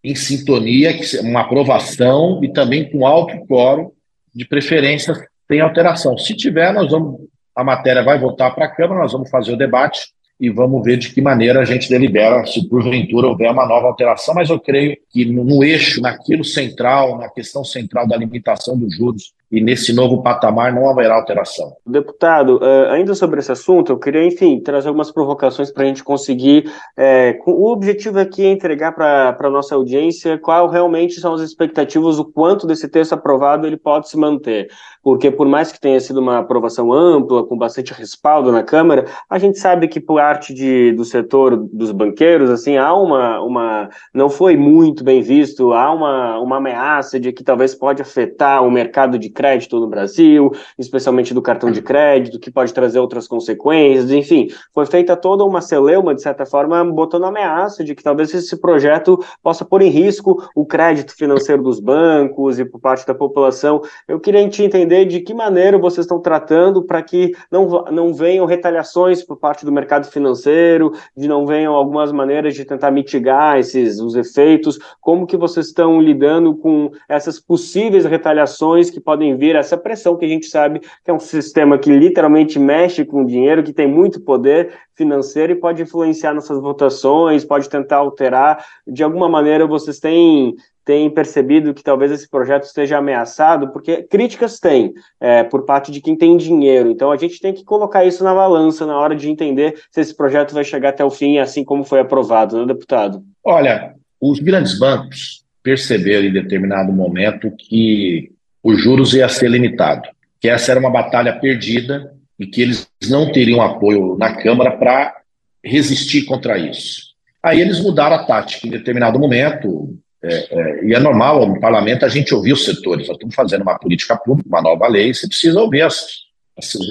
[0.03, 3.91] em sintonia, uma aprovação e também com alto quórum,
[4.33, 5.13] de preferência
[5.47, 6.17] sem alteração.
[6.17, 7.21] Se tiver, nós vamos,
[7.55, 9.99] a matéria vai voltar para a Câmara, nós vamos fazer o debate
[10.39, 14.35] e vamos ver de que maneira a gente delibera se porventura houver uma nova alteração,
[14.35, 18.95] mas eu creio que no, no eixo, naquilo central, na questão central da limitação dos
[18.95, 21.73] juros e nesse novo patamar não haverá alteração.
[21.85, 26.03] Deputado, uh, ainda sobre esse assunto, eu queria, enfim, trazer algumas provocações para a gente
[26.03, 26.71] conseguir.
[26.97, 32.19] É, o objetivo aqui é entregar para a nossa audiência qual realmente são as expectativas,
[32.19, 34.67] o quanto desse texto aprovado ele pode se manter.
[35.01, 39.39] Porque, por mais que tenha sido uma aprovação ampla, com bastante respaldo na Câmara, a
[39.39, 43.39] gente sabe que, por parte de, do setor dos banqueiros, assim, há uma.
[43.41, 48.63] uma não foi muito bem visto, há uma, uma ameaça de que talvez pode afetar
[48.63, 53.27] o mercado de crédito no Brasil, especialmente do cartão de crédito, que pode trazer outras
[53.27, 58.33] consequências, enfim, foi feita toda uma celeuma, de certa forma, botando ameaça de que talvez
[58.33, 63.13] esse projeto possa pôr em risco o crédito financeiro dos bancos e por parte da
[63.13, 63.81] população.
[64.07, 68.47] Eu queria te entender de que maneira vocês estão tratando para que não, não venham
[68.47, 73.99] retaliações por parte do mercado financeiro, de não venham algumas maneiras de tentar mitigar esses
[73.99, 79.55] os efeitos, como que vocês estão lidando com essas possíveis retaliações que podem podem vir
[79.55, 83.27] essa pressão que a gente sabe que é um sistema que literalmente mexe com o
[83.27, 88.63] dinheiro, que tem muito poder financeiro e pode influenciar nossas votações, pode tentar alterar.
[88.85, 94.57] De alguma maneira, vocês têm têm percebido que talvez esse projeto esteja ameaçado, porque críticas
[94.57, 96.89] tem é, por parte de quem tem dinheiro.
[96.89, 100.15] Então a gente tem que colocar isso na balança na hora de entender se esse
[100.15, 103.21] projeto vai chegar até o fim, assim como foi aprovado, né, deputado?
[103.43, 108.31] Olha, os grandes bancos perceberam em determinado momento que
[108.67, 110.09] os juros ia ser limitado,
[110.41, 115.15] que essa era uma batalha perdida e que eles não teriam apoio na Câmara para
[115.63, 117.13] resistir contra isso.
[117.41, 122.03] Aí eles mudaram a tática em determinado momento, é, é, e é normal no parlamento
[122.03, 123.07] a gente ouvir os setores.
[123.07, 126.27] Nós estamos fazendo uma política pública, uma nova lei, você precisa ouvir as.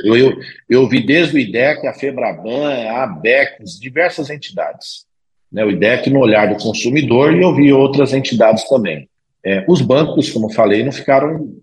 [0.02, 0.36] Eu, eu,
[0.70, 5.04] eu ouvi desde o IDEC, a FEBRABAN, a ABEC, diversas entidades.
[5.52, 9.10] Né, o IDEC no olhar do consumidor e ouvi outras entidades também.
[9.44, 11.54] É, os bancos, como falei, não ficaram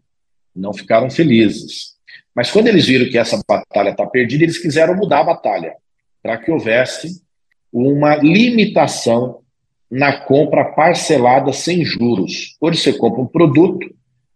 [0.55, 1.93] não ficaram felizes.
[2.35, 5.75] Mas quando eles viram que essa batalha está perdida, eles quiseram mudar a batalha
[6.21, 7.21] para que houvesse
[7.71, 9.39] uma limitação
[9.89, 12.55] na compra parcelada sem juros.
[12.59, 13.93] Hoje você compra um produto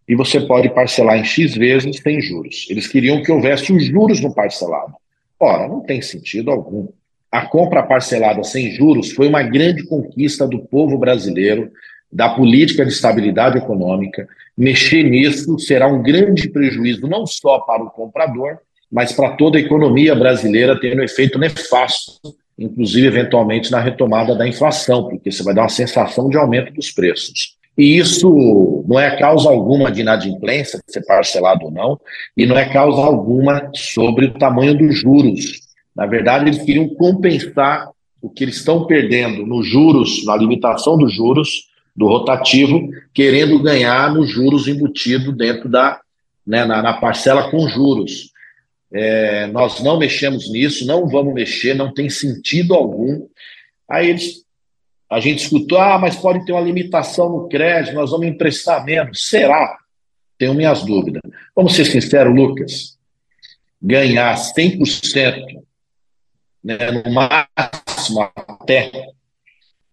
[0.08, 2.68] e você pode parcelar em X vezes sem juros.
[2.70, 4.94] Eles queriam que houvesse os juros no parcelado.
[5.40, 6.88] Ora, não tem sentido algum.
[7.32, 11.72] A compra parcelada sem juros foi uma grande conquista do povo brasileiro
[12.12, 17.90] da política de estabilidade econômica, mexer nisso será um grande prejuízo não só para o
[17.90, 18.58] comprador,
[18.92, 22.14] mas para toda a economia brasileira, tendo um efeito nefasto,
[22.58, 26.92] inclusive eventualmente na retomada da inflação, porque você vai dar uma sensação de aumento dos
[26.92, 27.58] preços.
[27.78, 32.00] E isso não é causa alguma de inadimplência, de ser parcelado ou não,
[32.36, 35.60] e não é causa alguma sobre o tamanho dos juros.
[35.96, 37.90] Na verdade, eles queriam compensar
[38.20, 41.67] o que eles estão perdendo nos juros, na limitação dos juros,
[41.98, 46.00] do rotativo, querendo ganhar nos juros embutido dentro da
[46.46, 48.32] né, na, na, parcela com juros.
[48.94, 53.28] É, nós não mexemos nisso, não vamos mexer, não tem sentido algum.
[53.90, 54.46] Aí eles,
[55.10, 59.28] a gente escutou, ah, mas pode ter uma limitação no crédito, nós vamos emprestar menos.
[59.28, 59.78] Será?
[60.38, 61.22] Tenho minhas dúvidas.
[61.56, 62.98] Vamos ser sinceros, Lucas.
[63.82, 65.62] Ganhar 100%,
[66.64, 68.92] né, no máximo até,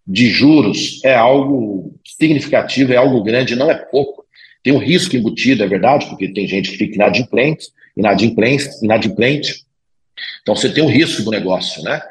[0.05, 4.25] de juros é algo significativo, é algo grande, não é pouco.
[4.63, 9.65] Tem um risco embutido, é verdade, porque tem gente que fica inadimplente, inadimplente, inadimplente.
[10.41, 12.01] Então você tem um risco do negócio, né?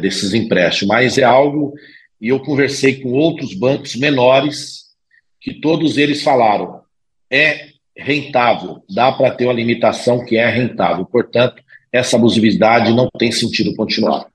[0.00, 1.74] Desses empréstimos, mas é algo,
[2.20, 4.86] e eu conversei com outros bancos menores,
[5.40, 6.80] que todos eles falaram,
[7.30, 11.06] é rentável, dá para ter uma limitação que é rentável.
[11.06, 14.26] Portanto, essa abusividade não tem sentido continuar.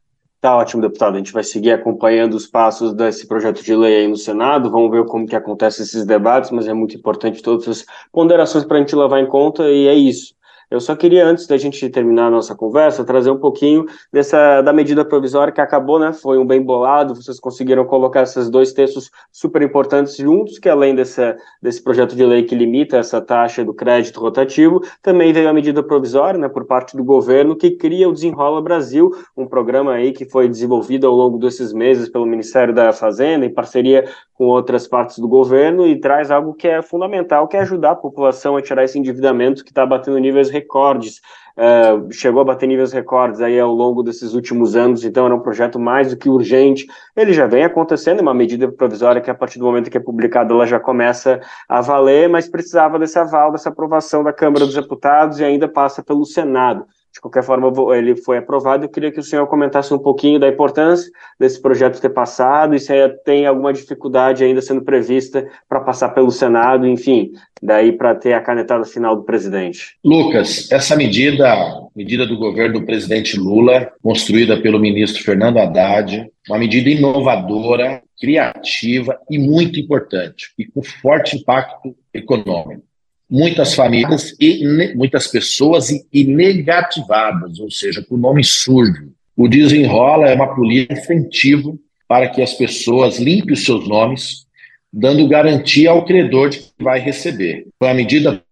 [0.42, 1.14] Tá ótimo, deputado.
[1.14, 4.72] A gente vai seguir acompanhando os passos desse projeto de lei aí no Senado.
[4.72, 8.78] Vamos ver como que acontecem esses debates, mas é muito importante todas as ponderações para
[8.78, 10.34] a gente levar em conta e é isso.
[10.72, 14.72] Eu só queria, antes da gente terminar a nossa conversa, trazer um pouquinho dessa da
[14.72, 16.14] medida provisória que acabou, né?
[16.14, 20.96] Foi um bem bolado, vocês conseguiram colocar esses dois textos super importantes juntos, que além
[20.96, 25.54] desse, desse projeto de lei que limita essa taxa do crédito rotativo, também veio a
[25.54, 30.14] medida provisória, né, por parte do governo, que cria o Desenrola Brasil, um programa aí
[30.14, 34.06] que foi desenvolvido ao longo desses meses pelo Ministério da Fazenda, em parceria
[34.36, 37.96] com outras partes do governo, e traz algo que é fundamental, que é ajudar a
[37.96, 41.22] população a tirar esse endividamento que está batendo níveis recordes,
[41.58, 45.40] uh, chegou a bater níveis recordes aí ao longo desses últimos anos, então era um
[45.40, 46.88] projeto mais do que urgente.
[47.16, 50.02] Ele já vem acontecendo, é uma medida provisória que a partir do momento que é
[50.02, 54.76] publicada ela já começa a valer, mas precisava desse aval, dessa aprovação da Câmara dos
[54.76, 56.86] Deputados e ainda passa pelo Senado.
[57.14, 58.86] De qualquer forma, ele foi aprovado.
[58.86, 62.80] Eu queria que o senhor comentasse um pouquinho da importância desse projeto ter passado e
[62.80, 62.94] se
[63.26, 68.42] tem alguma dificuldade ainda sendo prevista para passar pelo Senado, enfim, daí para ter a
[68.42, 69.98] canetada final do presidente.
[70.04, 71.54] Lucas, essa medida,
[71.94, 79.20] medida do governo do presidente Lula, construída pelo ministro Fernando Haddad, uma medida inovadora, criativa
[79.30, 82.84] e muito importante, e com forte impacto econômico
[83.32, 89.14] muitas famílias e muitas pessoas e, e negativadas, ou seja, com o nome surdo.
[89.38, 94.46] O desenrola é uma política incentivo para que as pessoas limpem os seus nomes,
[94.92, 97.68] dando garantia ao credor de que vai receber.
[97.80, 98.44] Foi a medida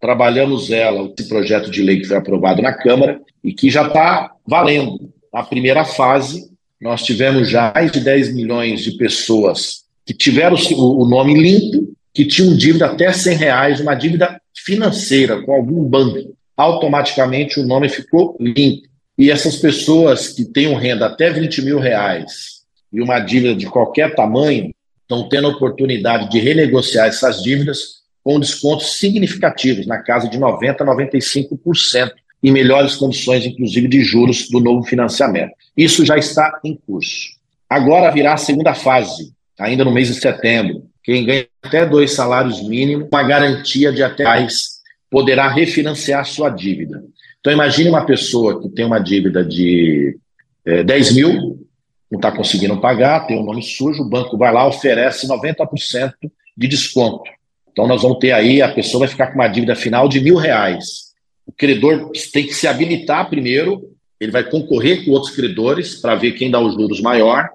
[0.00, 4.30] trabalhamos ela, esse projeto de lei que foi aprovado na Câmara e que já está
[4.46, 5.12] valendo.
[5.34, 6.48] Na primeira fase,
[6.80, 12.24] nós tivemos já mais de 10 milhões de pessoas que tiveram o nome limpo que
[12.24, 18.36] tinham dívida até 100 reais, uma dívida financeira com algum banco, automaticamente o nome ficou
[18.40, 18.88] limpo.
[19.16, 22.60] E essas pessoas que têm renda até 20 mil reais
[22.92, 28.38] e uma dívida de qualquer tamanho estão tendo a oportunidade de renegociar essas dívidas com
[28.38, 34.60] descontos significativos, na casa de 90% a 95%, e melhores condições, inclusive, de juros do
[34.60, 35.52] novo financiamento.
[35.76, 37.28] Isso já está em curso.
[37.68, 42.62] Agora virá a segunda fase, ainda no mês de setembro, quem ganha até dois salários
[42.62, 47.02] mínimos, uma garantia de até mais, poderá refinanciar sua dívida.
[47.40, 50.18] Então, imagine uma pessoa que tem uma dívida de
[50.64, 51.66] é, 10 mil,
[52.10, 56.12] não está conseguindo pagar, tem um nome sujo, o banco vai lá, oferece 90%
[56.56, 57.30] de desconto.
[57.72, 60.36] Então, nós vamos ter aí, a pessoa vai ficar com uma dívida final de mil
[60.36, 61.10] reais.
[61.46, 66.32] O credor tem que se habilitar primeiro, ele vai concorrer com outros credores para ver
[66.32, 67.48] quem dá os juros maior.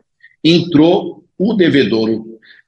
[0.43, 2.25] Entrou o devedor,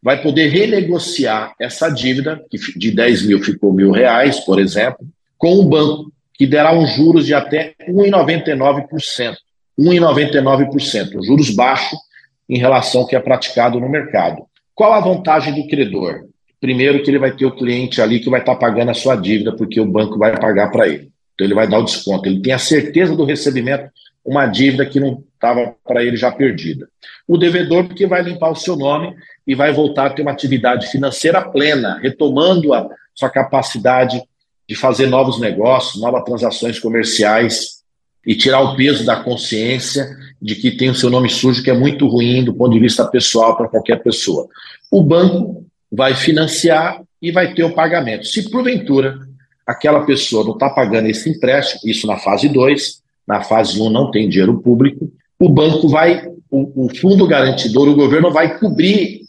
[0.07, 5.05] vai poder renegociar essa dívida, que de 10 mil ficou mil reais, por exemplo,
[5.37, 9.35] com o banco, que derá um juros de até 1,99%.
[9.77, 11.99] 1,99%, juros baixos
[12.47, 14.43] em relação ao que é praticado no mercado.
[14.73, 16.23] Qual a vantagem do credor?
[16.61, 19.57] Primeiro, que ele vai ter o cliente ali que vai estar pagando a sua dívida,
[19.57, 21.09] porque o banco vai pagar para ele.
[21.35, 22.29] Então, ele vai dar o desconto.
[22.29, 23.89] Ele tem a certeza do recebimento,
[24.23, 26.89] uma dívida que não estava para ele já perdida.
[27.27, 30.87] O devedor, porque vai limpar o seu nome e vai voltar a ter uma atividade
[30.87, 34.21] financeira plena, retomando a sua capacidade
[34.67, 37.77] de fazer novos negócios, novas transações comerciais
[38.25, 40.05] e tirar o peso da consciência
[40.41, 43.05] de que tem o seu nome sujo, que é muito ruim do ponto de vista
[43.07, 44.47] pessoal para qualquer pessoa.
[44.91, 48.25] O banco vai financiar e vai ter o pagamento.
[48.25, 49.19] Se porventura
[49.65, 53.89] aquela pessoa não está pagando esse empréstimo, isso na fase 2, na fase 1 um
[53.89, 59.21] não tem dinheiro público, o banco vai, o, o fundo garantidor, o governo vai cobrir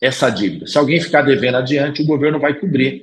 [0.00, 0.66] essa dívida.
[0.66, 3.02] Se alguém ficar devendo adiante, o governo vai cobrir.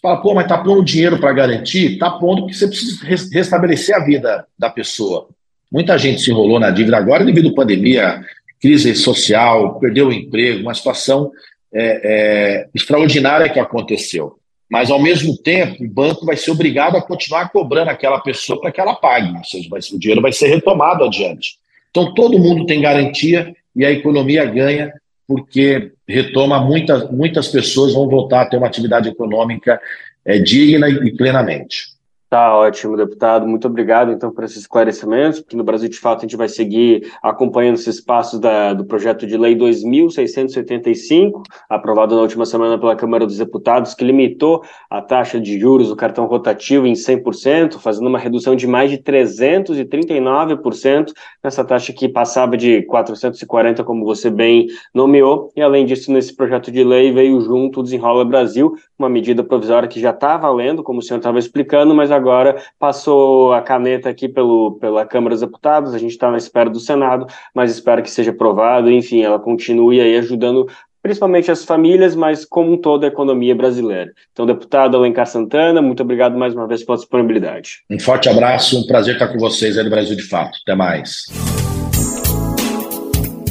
[0.00, 1.92] Fala, pô, mas está pondo dinheiro para garantir?
[1.92, 5.28] Está pondo porque você precisa restabelecer a vida da pessoa.
[5.70, 8.20] Muita gente se enrolou na dívida agora devido à pandemia,
[8.60, 11.30] crise social, perdeu o emprego, uma situação
[11.72, 14.38] é, é, extraordinária que aconteceu.
[14.70, 18.72] Mas, ao mesmo tempo, o banco vai ser obrigado a continuar cobrando aquela pessoa para
[18.72, 21.58] que ela pague, ou seja, o dinheiro vai ser retomado adiante.
[21.92, 24.92] Então, todo mundo tem garantia e a economia ganha
[25.28, 29.80] porque retoma muitas, muitas pessoas vão voltar a ter uma atividade econômica
[30.24, 31.91] é, digna e plenamente.
[32.32, 33.46] Tá ótimo, deputado.
[33.46, 37.12] Muito obrigado, então, por esses esclarecimentos, porque no Brasil, de fato, a gente vai seguir
[37.22, 43.26] acompanhando esses passos da, do projeto de lei 2.685, aprovado na última semana pela Câmara
[43.26, 48.18] dos Deputados, que limitou a taxa de juros do cartão rotativo em 100%, fazendo uma
[48.18, 51.12] redução de mais de 339%
[51.44, 55.52] nessa taxa que passava de 440, como você bem nomeou.
[55.54, 59.86] E, além disso, nesse projeto de lei veio junto o Desenrola Brasil, uma medida provisória
[59.86, 64.08] que já está valendo, como o senhor estava explicando, mas agora agora passou a caneta
[64.08, 68.02] aqui pelo, pela Câmara dos Deputados, a gente está na espera do Senado, mas espero
[68.02, 70.68] que seja aprovado, enfim, ela continue aí ajudando
[71.02, 74.12] principalmente as famílias, mas como um todo a economia brasileira.
[74.32, 77.82] Então, deputado Alencar Santana, muito obrigado mais uma vez pela disponibilidade.
[77.90, 80.56] Um forte abraço, um prazer estar com vocês aí no Brasil de Fato.
[80.62, 81.24] Até mais.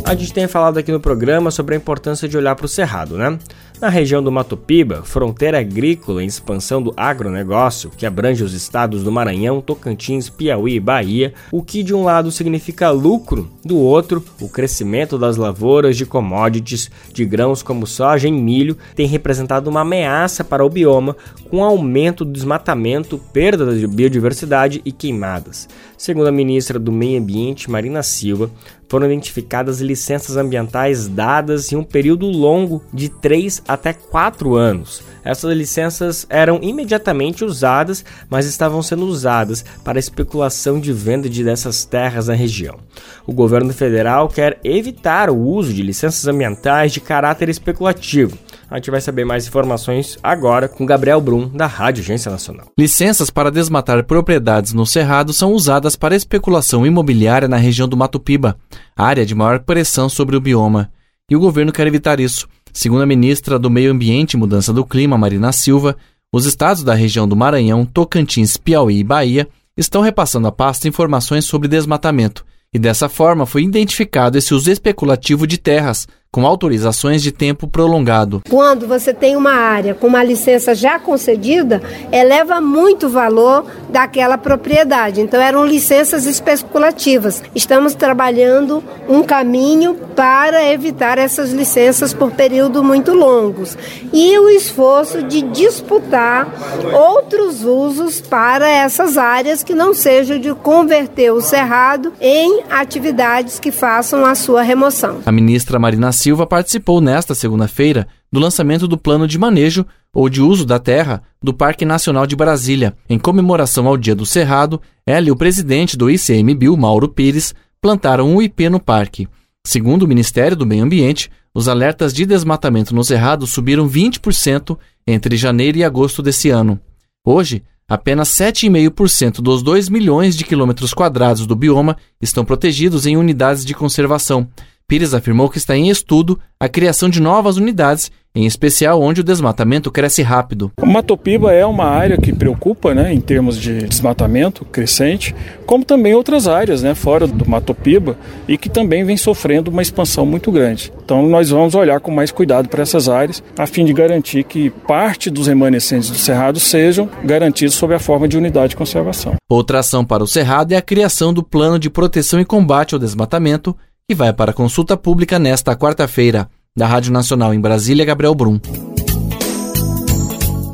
[0.06, 3.18] A gente tem falado aqui no programa sobre a importância de olhar para o Cerrado,
[3.18, 3.38] né?
[3.82, 9.04] Na região do Mato Piba, fronteira agrícola em expansão do agronegócio, que abrange os estados
[9.04, 14.24] do Maranhão, Tocantins, Piauí e Bahia, o que de um lado significa lucro, do outro,
[14.40, 19.82] o crescimento das lavouras de commodities de grãos como soja e milho tem representado uma
[19.82, 21.18] ameaça para o bioma,
[21.50, 25.68] com aumento do desmatamento, perda de biodiversidade e queimadas.
[26.02, 28.50] Segundo a ministra do Meio Ambiente, Marina Silva,
[28.90, 35.04] foram identificadas licenças ambientais dadas em um período longo de 3 até 4 anos.
[35.24, 41.86] Essas licenças eram imediatamente usadas, mas estavam sendo usadas para especulação de venda de dessas
[41.86, 42.80] terras na região.
[43.28, 48.36] O governo federal quer evitar o uso de licenças ambientais de caráter especulativo.
[48.72, 52.68] A gente vai saber mais informações agora com Gabriel Brum, da Rádio Agência Nacional.
[52.80, 58.18] Licenças para desmatar propriedades no Cerrado são usadas para especulação imobiliária na região do Mato
[58.18, 58.58] Piba,
[58.96, 60.90] área de maior pressão sobre o bioma.
[61.30, 62.48] E o governo quer evitar isso.
[62.72, 65.98] Segundo a ministra do Meio Ambiente e Mudança do Clima, Marina Silva,
[66.32, 71.44] os estados da região do Maranhão, Tocantins, Piauí e Bahia estão repassando à pasta informações
[71.44, 77.30] sobre desmatamento, e dessa forma foi identificado esse uso especulativo de terras, com autorizações de
[77.30, 78.42] tempo prolongado.
[78.50, 84.38] Quando você tem uma área com uma licença já concedida, eleva muito o valor daquela
[84.38, 85.20] propriedade.
[85.20, 87.44] Então eram licenças especulativas.
[87.54, 93.78] Estamos trabalhando um caminho para evitar essas licenças por período muito longos
[94.14, 96.48] e o esforço de disputar
[96.94, 103.72] outros usos para essas áreas que não sejam de converter o cerrado em atividades que
[103.72, 105.20] façam a sua remoção.
[105.26, 110.40] A ministra Marina Silva participou nesta segunda-feira do lançamento do plano de manejo ou de
[110.40, 112.96] uso da terra do Parque Nacional de Brasília.
[113.10, 118.30] Em comemoração ao Dia do Cerrado, ela e o presidente do ICMBio, Mauro Pires, plantaram
[118.30, 119.28] um IP no parque.
[119.66, 125.36] Segundo o Ministério do Meio Ambiente, os alertas de desmatamento no Cerrado subiram 20% entre
[125.36, 126.80] janeiro e agosto desse ano.
[127.26, 133.66] Hoje, apenas 7,5% dos 2 milhões de quilômetros quadrados do bioma estão protegidos em unidades
[133.66, 134.48] de conservação,
[134.92, 139.24] Pires afirmou que está em estudo a criação de novas unidades, em especial onde o
[139.24, 140.70] desmatamento cresce rápido.
[140.82, 145.34] O Matopiba é uma área que preocupa, né, em termos de desmatamento crescente,
[145.66, 148.18] como também outras áreas, né, fora do Matopiba
[148.50, 150.92] e que também vem sofrendo uma expansão muito grande.
[151.06, 154.72] Então nós vamos olhar com mais cuidado para essas áreas, a fim de garantir que
[154.72, 159.36] parte dos remanescentes do cerrado sejam garantidos sob a forma de unidade de conservação.
[159.50, 163.00] Outra ação para o cerrado é a criação do plano de proteção e combate ao
[163.00, 163.74] desmatamento
[164.12, 166.50] e vai para consulta pública nesta quarta-feira.
[166.76, 168.60] Da Rádio Nacional em Brasília, Gabriel Brum.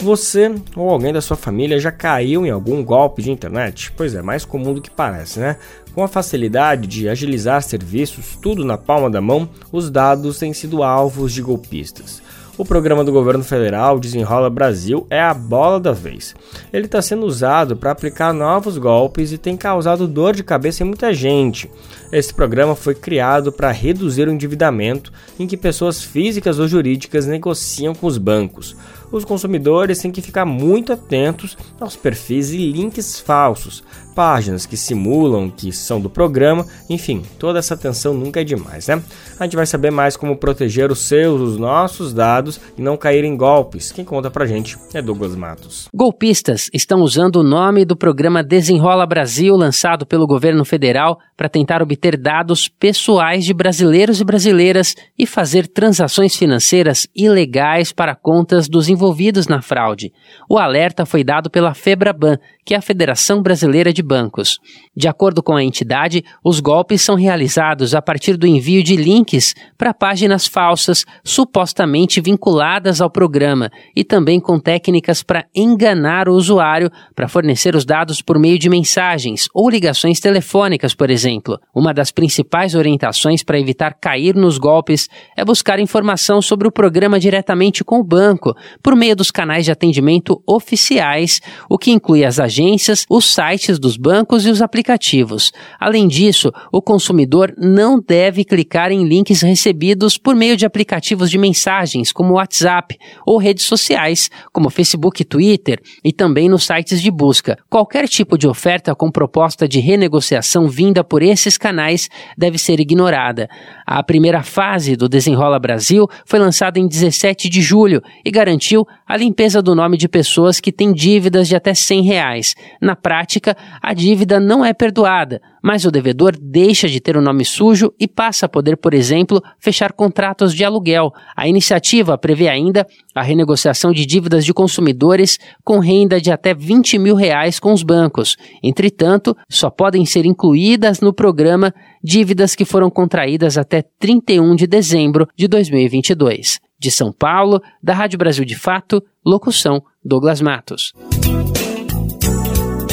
[0.02, 3.92] Você ou alguém da sua família já caiu em algum golpe de internet?
[3.96, 5.58] Pois é, mais comum do que parece, né?
[5.94, 10.82] Com a facilidade de agilizar serviços, tudo na palma da mão, os dados têm sido
[10.82, 12.24] alvos de golpistas.
[12.58, 16.34] O programa do governo federal Desenrola Brasil é a bola da vez.
[16.74, 20.88] Ele está sendo usado para aplicar novos golpes e tem causado dor de cabeça em
[20.88, 21.70] muita gente.
[22.12, 27.94] Esse programa foi criado para reduzir o endividamento em que pessoas físicas ou jurídicas negociam
[27.94, 28.76] com os bancos
[29.12, 33.84] os consumidores têm que ficar muito atentos aos perfis e links falsos,
[34.18, 39.04] páginas que simulam que são do programa, enfim, toda essa atenção nunca é demais, né?
[39.40, 43.24] A gente vai saber mais como proteger os seus, os nossos dados e não cair
[43.24, 43.92] em golpes.
[43.92, 45.88] Quem conta pra gente é Douglas Matos.
[45.94, 51.84] Golpistas estão usando o nome do programa Desenrola Brasil, lançado pelo governo federal, para tentar
[51.84, 58.90] obter dados pessoais de brasileiros e brasileiras e fazer transações financeiras ilegais para contas dos
[58.98, 60.12] envolvidos na fraude.
[60.50, 64.58] O alerta foi dado pela Febraban, que é a Federação Brasileira de bancos.
[64.96, 69.54] De acordo com a entidade, os golpes são realizados a partir do envio de links
[69.78, 76.92] para páginas falsas supostamente vinculadas ao programa e também com técnicas para enganar o usuário
[77.16, 81.60] para fornecer os dados por meio de mensagens ou ligações telefônicas, por exemplo.
[81.74, 87.20] Uma das principais orientações para evitar cair nos golpes é buscar informação sobre o programa
[87.20, 88.56] diretamente com o banco,
[88.88, 93.98] por meio dos canais de atendimento oficiais, o que inclui as agências, os sites dos
[93.98, 95.52] bancos e os aplicativos.
[95.78, 101.38] Além disso, o consumidor não deve clicar em links recebidos por meio de aplicativos de
[101.38, 107.12] mensagens, como WhatsApp, ou redes sociais, como Facebook e Twitter, e também nos sites de
[107.12, 107.58] busca.
[107.70, 112.08] Qualquer tipo de oferta com proposta de renegociação vinda por esses canais
[112.38, 113.50] deve ser ignorada.
[113.86, 118.77] A primeira fase do Desenrola Brasil foi lançada em 17 de julho e garantiu
[119.08, 122.56] a limpeza do nome de pessoas que têm dívidas de até 100 reais.
[122.82, 127.44] Na prática, a dívida não é perdoada, mas o devedor deixa de ter o nome
[127.46, 131.12] sujo e passa a poder, por exemplo, fechar contratos de aluguel.
[131.36, 136.98] A iniciativa prevê ainda a renegociação de dívidas de consumidores com renda de até 20
[137.00, 138.38] mil reais com os bancos.
[138.64, 141.74] Entretanto, só podem ser incluídas no programa
[142.04, 146.67] dívidas que foram contraídas até 31 de dezembro de 2022.
[146.80, 150.94] De São Paulo, da Rádio Brasil de Fato, locução Douglas Matos.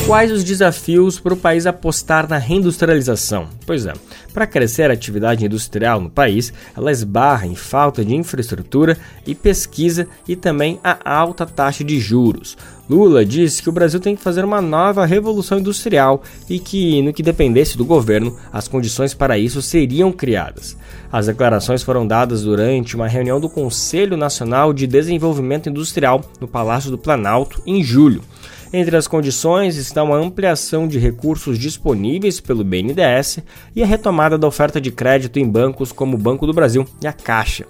[0.07, 3.49] Quais os desafios para o país apostar na reindustrialização?
[3.65, 3.95] Pois é,
[4.35, 10.07] para crescer a atividade industrial no país, ela esbarra em falta de infraestrutura e pesquisa
[10.29, 12.55] e também a alta taxa de juros.
[12.89, 17.15] Lula disse que o Brasil tem que fazer uma nova revolução industrial e que, no
[17.15, 20.77] que dependesse do governo, as condições para isso seriam criadas.
[21.11, 26.91] As declarações foram dadas durante uma reunião do Conselho Nacional de Desenvolvimento Industrial no Palácio
[26.91, 28.21] do Planalto em julho.
[28.77, 33.39] Entre as condições estão a ampliação de recursos disponíveis pelo BNDES
[33.73, 37.07] e a retomada da oferta de crédito em bancos como o Banco do Brasil e
[37.07, 37.67] a Caixa.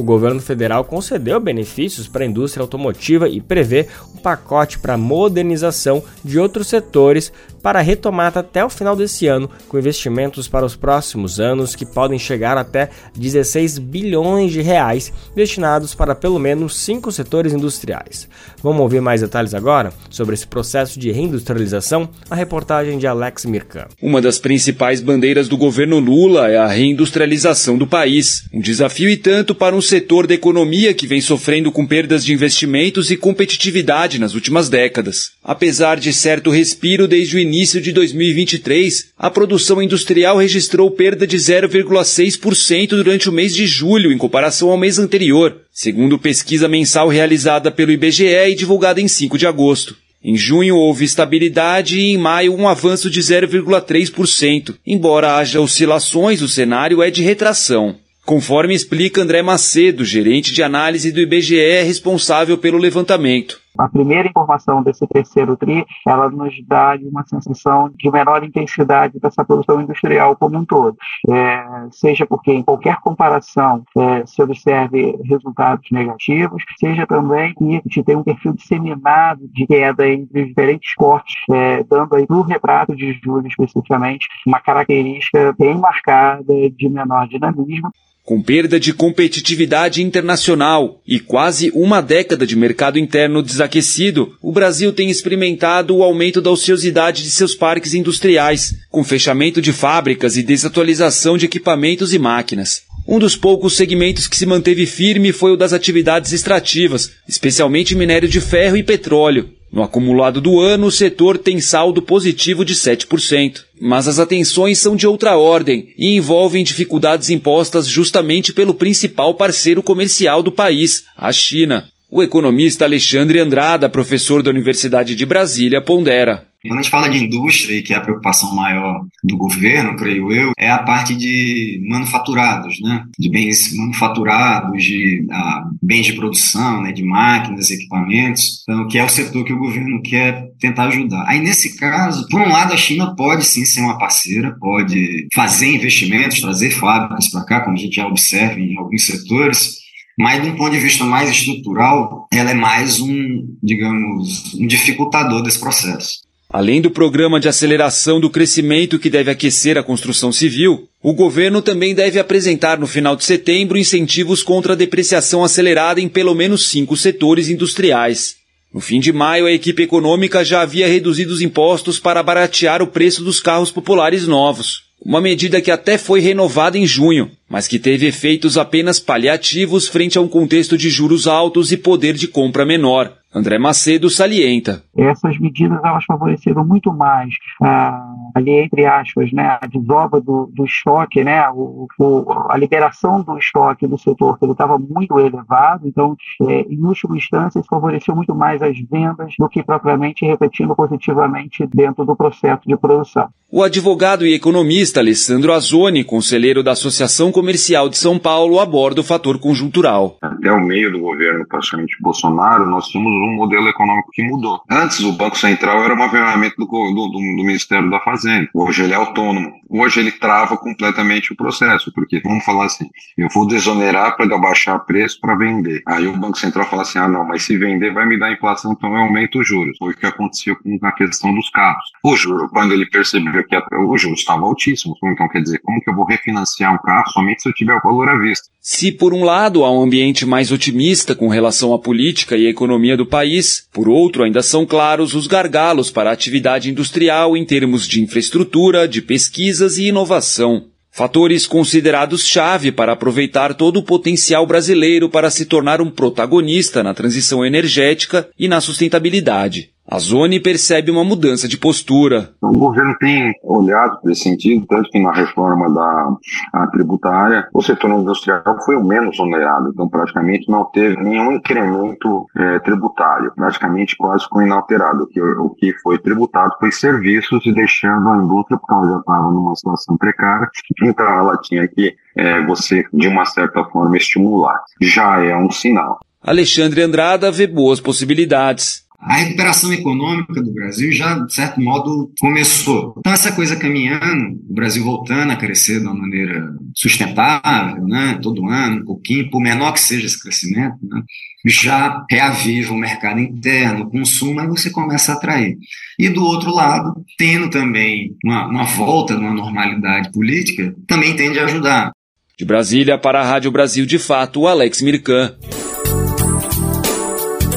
[0.00, 6.02] O governo federal concedeu benefícios para a indústria automotiva e prevê um pacote para modernização
[6.24, 7.30] de outros setores
[7.62, 12.18] para retomada até o final desse ano, com investimentos para os próximos anos que podem
[12.18, 18.26] chegar até 16 bilhões de reais destinados para pelo menos cinco setores industriais.
[18.62, 22.08] Vamos ouvir mais detalhes agora sobre esse processo de reindustrialização?
[22.30, 23.86] A reportagem de Alex Mirkan.
[24.00, 29.16] Uma das principais bandeiras do governo Lula é a reindustrialização do país, um desafio e
[29.18, 34.20] tanto para um setor da economia que vem sofrendo com perdas de investimentos e competitividade
[34.20, 35.32] nas últimas décadas.
[35.42, 41.36] Apesar de certo respiro desde o início de 2023, a produção industrial registrou perda de
[41.36, 47.68] 0,6% durante o mês de julho em comparação ao mês anterior, segundo pesquisa mensal realizada
[47.72, 49.96] pelo IBGE e divulgada em 5 de agosto.
[50.22, 54.76] Em junho houve estabilidade e em maio um avanço de 0,3%.
[54.86, 57.96] Embora haja oscilações, o cenário é de retração.
[58.30, 63.60] Conforme explica André Macedo, gerente de análise do IBGE responsável pelo levantamento.
[63.76, 69.44] A primeira informação desse terceiro TRI, ela nos dá uma sensação de menor intensidade dessa
[69.44, 70.96] produção industrial como um todo.
[71.28, 77.80] É, seja porque em qualquer comparação é, se observe resultados negativos, seja também que a
[77.82, 82.42] gente tem um perfil disseminado de queda entre os diferentes cortes, é, dando aí no
[82.42, 87.90] retrato de julho especificamente uma característica bem marcada de menor dinamismo.
[88.24, 94.92] Com perda de competitividade internacional e quase uma década de mercado interno desaquecido, o Brasil
[94.92, 100.42] tem experimentado o aumento da ociosidade de seus parques industriais, com fechamento de fábricas e
[100.42, 102.82] desatualização de equipamentos e máquinas.
[103.10, 108.28] Um dos poucos segmentos que se manteve firme foi o das atividades extrativas, especialmente minério
[108.28, 109.50] de ferro e petróleo.
[109.72, 113.64] No acumulado do ano, o setor tem saldo positivo de 7%.
[113.80, 119.82] Mas as atenções são de outra ordem e envolvem dificuldades impostas justamente pelo principal parceiro
[119.82, 121.88] comercial do país, a China.
[122.08, 126.46] O economista Alexandre Andrada, professor da Universidade de Brasília, pondera.
[126.62, 130.52] Quando a gente fala de indústria, que é a preocupação maior do governo, creio eu,
[130.58, 133.04] é a parte de manufaturados, né?
[133.18, 136.92] De bens manufaturados, de ah, bens de produção, né?
[136.92, 141.24] de máquinas, equipamentos, então, que é o setor que o governo quer tentar ajudar.
[141.26, 145.74] Aí, nesse caso, por um lado, a China pode sim ser uma parceira, pode fazer
[145.74, 149.80] investimentos, trazer fábricas para cá, como a gente já observa em alguns setores,
[150.18, 155.42] mas, de um ponto de vista mais estrutural, ela é mais um, digamos, um dificultador
[155.42, 156.20] desse processo.
[156.52, 161.62] Além do programa de aceleração do crescimento que deve aquecer a construção civil, o governo
[161.62, 166.68] também deve apresentar no final de setembro incentivos contra a depreciação acelerada em pelo menos
[166.68, 168.34] cinco setores industriais.
[168.74, 172.88] No fim de maio, a equipe econômica já havia reduzido os impostos para baratear o
[172.88, 174.82] preço dos carros populares novos.
[175.00, 180.18] Uma medida que até foi renovada em junho, mas que teve efeitos apenas paliativos frente
[180.18, 183.19] a um contexto de juros altos e poder de compra menor.
[183.32, 184.82] André Macedo salienta.
[184.96, 190.64] Essas medidas elas favoreceram muito mais ah, ali entre aspas, né, a desova do, do
[190.64, 195.86] estoque, né, o, o, a liberação do estoque do setor que ele estava muito elevado,
[195.86, 196.16] então
[196.48, 201.66] é, em última instância isso favoreceu muito mais as vendas do que propriamente refletindo positivamente
[201.66, 203.28] dentro do processo de produção.
[203.52, 209.04] O advogado e economista Alessandro Azoni, conselheiro da Associação Comercial de São Paulo, aborda o
[209.04, 210.18] fator conjuntural.
[210.22, 214.60] Até o meio do governo, praticamente Bolsonaro, nós tínhamos um modelo econômico que mudou.
[214.70, 218.19] Antes, o Banco Central era uma ferramenta do, do, do, do Ministério da Fazenda.
[218.54, 219.52] Hoje ele é autônomo.
[219.68, 224.78] Hoje ele trava completamente o processo, porque, vamos falar assim, eu vou desonerar para baixar
[224.80, 225.80] preço para vender.
[225.86, 228.72] Aí o Banco Central fala assim, ah não, mas se vender vai me dar inflação,
[228.72, 229.76] então eu aumento os juros.
[229.78, 231.84] Foi o que aconteceu com a questão dos carros.
[232.02, 235.88] O juro, quando ele percebeu que o juro estava altíssimo, então quer dizer, como que
[235.88, 238.48] eu vou refinanciar um carro somente se eu tiver o valor à vista?
[238.60, 242.50] Se por um lado há um ambiente mais otimista com relação à política e à
[242.50, 247.44] economia do país, por outro ainda são claros os gargalos para a atividade industrial em
[247.44, 250.64] termos de infraestrutura, de pesquisas e inovação.
[250.90, 256.92] Fatores considerados chave para aproveitar todo o potencial brasileiro para se tornar um protagonista na
[256.92, 259.70] transição energética e na sustentabilidade.
[259.90, 262.30] A Zone percebe uma mudança de postura.
[262.40, 268.56] O governo tem olhado nesse sentido, tanto que na reforma da tributária, o setor industrial
[268.64, 274.42] foi o menos onerado, então praticamente não teve nenhum incremento é, tributário, praticamente quase ficou
[274.42, 275.02] inalterado.
[275.02, 278.98] O que, o que foi tributado foi serviços e deixando a indústria, porque ela já
[279.00, 280.48] estava numa situação precária,
[280.84, 284.62] então ela tinha que é, você, de uma certa forma, estimular.
[284.80, 285.98] Já é um sinal.
[286.22, 288.88] Alexandre Andrada vê boas possibilidades.
[289.00, 292.94] A recuperação econômica do Brasil já, de certo modo, começou.
[292.98, 298.46] Então, essa coisa caminhando, o Brasil voltando a crescer de uma maneira sustentável, né, todo
[298.46, 301.02] ano, um pouquinho, por menor que seja esse crescimento, né,
[301.46, 305.56] já reaviva o mercado interno, o consumo, aí você começa a atrair.
[305.98, 311.44] E do outro lado, tendo também uma, uma volta numa normalidade política, também tende a
[311.44, 311.92] ajudar.
[312.38, 315.34] De Brasília para a Rádio Brasil de Fato, Alex Mirkan.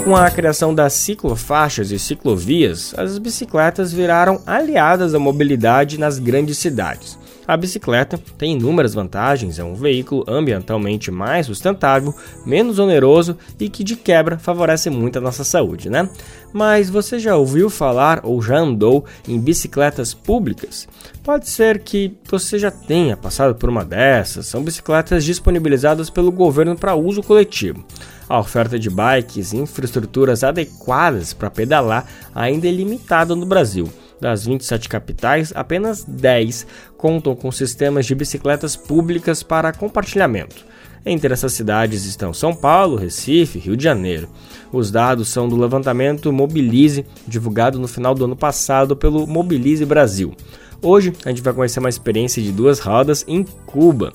[0.04, 6.58] Com a criação das ciclofaixas e ciclovias, as bicicletas viraram aliadas à mobilidade nas grandes
[6.58, 7.18] cidades.
[7.48, 12.14] A bicicleta tem inúmeras vantagens, é um veículo ambientalmente mais sustentável,
[12.46, 16.10] menos oneroso e que de quebra favorece muito a nossa saúde, né?
[16.52, 20.86] Mas você já ouviu falar ou já andou em bicicletas públicas?
[21.24, 26.76] Pode ser que você já tenha passado por uma dessas, são bicicletas disponibilizadas pelo governo
[26.76, 27.86] para uso coletivo.
[28.34, 33.88] A oferta de bikes e infraestruturas adequadas para pedalar ainda é limitada no Brasil.
[34.20, 36.66] Das 27 capitais, apenas 10
[36.98, 40.66] contam com sistemas de bicicletas públicas para compartilhamento.
[41.06, 44.28] Entre essas cidades estão São Paulo, Recife, Rio de Janeiro.
[44.72, 50.34] Os dados são do levantamento Mobilize, divulgado no final do ano passado pelo Mobilize Brasil.
[50.82, 54.12] Hoje a gente vai conhecer uma experiência de duas rodas em Cuba.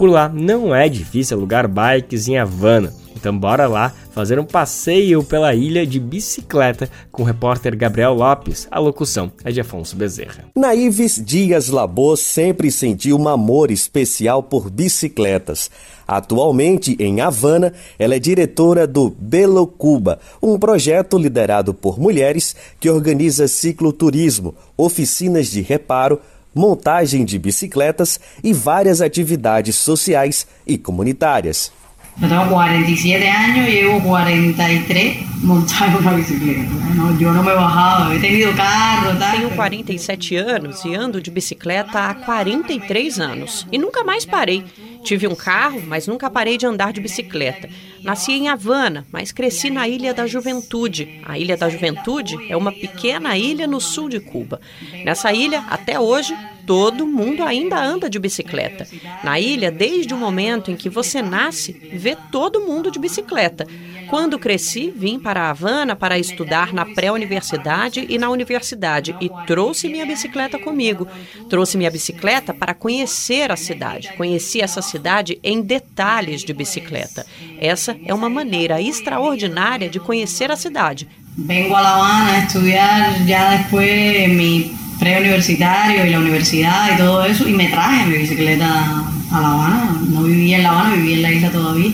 [0.00, 2.90] Por lá não é difícil alugar bikes em Havana.
[3.14, 8.66] Então bora lá fazer um passeio pela ilha de bicicleta com o repórter Gabriel Lopes.
[8.70, 10.46] A locução é de Afonso Bezerra.
[10.56, 15.70] Naives Dias Labô sempre sentiu um amor especial por bicicletas.
[16.08, 22.88] Atualmente, em Havana, ela é diretora do Belo Cuba, um projeto liderado por mulheres que
[22.88, 26.18] organiza cicloturismo, oficinas de reparo,
[26.54, 31.72] montagem de bicicletas e várias atividades sociais e comunitárias.
[32.18, 36.70] Yo tengo 47 años, llevo 43 montando una bicicleta.
[36.94, 39.36] No, yo no me he bajado, he tenido carro, tal.
[39.36, 43.66] Tenho 47 anos e ando de bicicleta há 43 anos.
[43.72, 44.64] E nunca mais parei.
[45.02, 47.70] Tive um carro, mas nunca parei de andar de bicicleta.
[48.02, 51.22] Nasci em Havana, mas cresci na Ilha da Juventude.
[51.24, 54.60] A Ilha da Juventude é uma pequena ilha no sul de Cuba.
[55.04, 56.36] Nessa ilha, até hoje,
[56.70, 58.86] todo mundo ainda anda de bicicleta.
[59.24, 63.66] Na ilha, desde o momento em que você nasce, vê todo mundo de bicicleta.
[64.10, 70.04] Quando cresci, vim para Havana para estudar na pré-universidade e na universidade e trouxe minha
[70.04, 71.06] bicicleta comigo.
[71.48, 74.12] Trouxe minha bicicleta para conhecer a cidade.
[74.16, 77.24] Conheci essa cidade em detalhes de bicicleta.
[77.60, 81.06] Essa é uma maneira extraordinária de conhecer a cidade.
[81.38, 87.24] Vengo a La Habana a estudar já depois mi preuniversitario y la universidad y todo
[87.24, 90.00] eso, y me traje mi bicicleta a La Habana.
[90.08, 91.92] No vivía en La Habana, vivía en la isla todavía.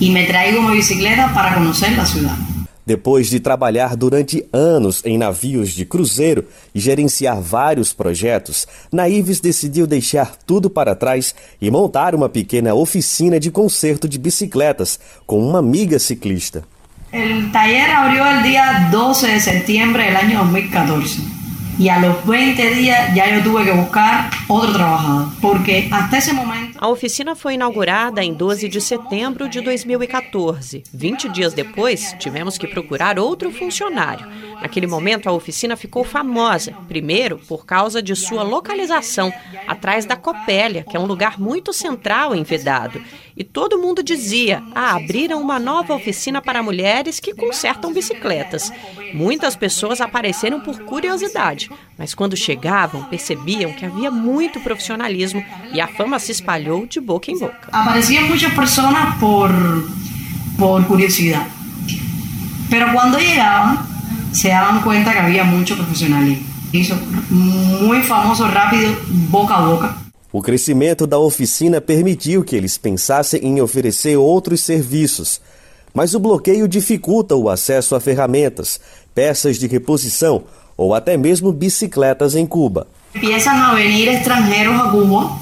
[0.00, 2.34] Y me traigo mi bicicleta para conocer la ciudad.
[2.86, 9.86] Depois de trabalhar durante anos em navios de cruzeiro e gerenciar vários projetos, Naives decidiu
[9.86, 15.58] deixar tudo para trás e montar uma pequena oficina de conserto de bicicletas com uma
[15.58, 16.64] amiga ciclista.
[17.12, 21.39] El taller abrió el día 12 de septiembre del año 2014
[21.78, 26.32] y a los 20 días ya yo tuve que buscar otro trabajador, porque hasta ese
[26.32, 26.78] momento...
[26.78, 30.82] A oficina foi inaugurada em 12 de setembro de 2014.
[30.92, 34.26] 20 dias depois, tivemos que procurar outro funcionário.
[34.60, 39.32] Naquele momento, a oficina ficou famosa, primeiro por causa de sua localização,
[39.66, 43.00] atrás da Copélia, que é um lugar muito central em Vedado.
[43.36, 48.70] E todo mundo dizia: ah, abriram uma nova oficina para mulheres que consertam bicicletas.
[49.14, 55.86] Muitas pessoas apareceram por curiosidade, mas quando chegavam, percebiam que havia muito profissionalismo e a
[55.86, 57.68] fama se espalhou de boca em boca.
[57.70, 59.50] Apareciam muitas pessoas por,
[60.58, 61.50] por curiosidade.
[62.70, 63.84] Pero quando chegavam,
[64.32, 66.46] se daban cuenta que había mucho profesionalismo.
[66.72, 66.94] Hizo
[67.30, 68.96] muy famoso, rápido,
[69.28, 69.94] boca a boca.
[70.32, 75.40] O crescimento da oficina permitiu que eles pensassem em oferecer outros serviços,
[75.92, 78.80] mas o bloqueio dificulta o acesso a ferramentas,
[79.12, 80.44] peças de reposição
[80.80, 82.86] ou até mesmo bicicletas em Cuba.
[83.14, 85.36] Empiezan a venir extranjeros a Cuba,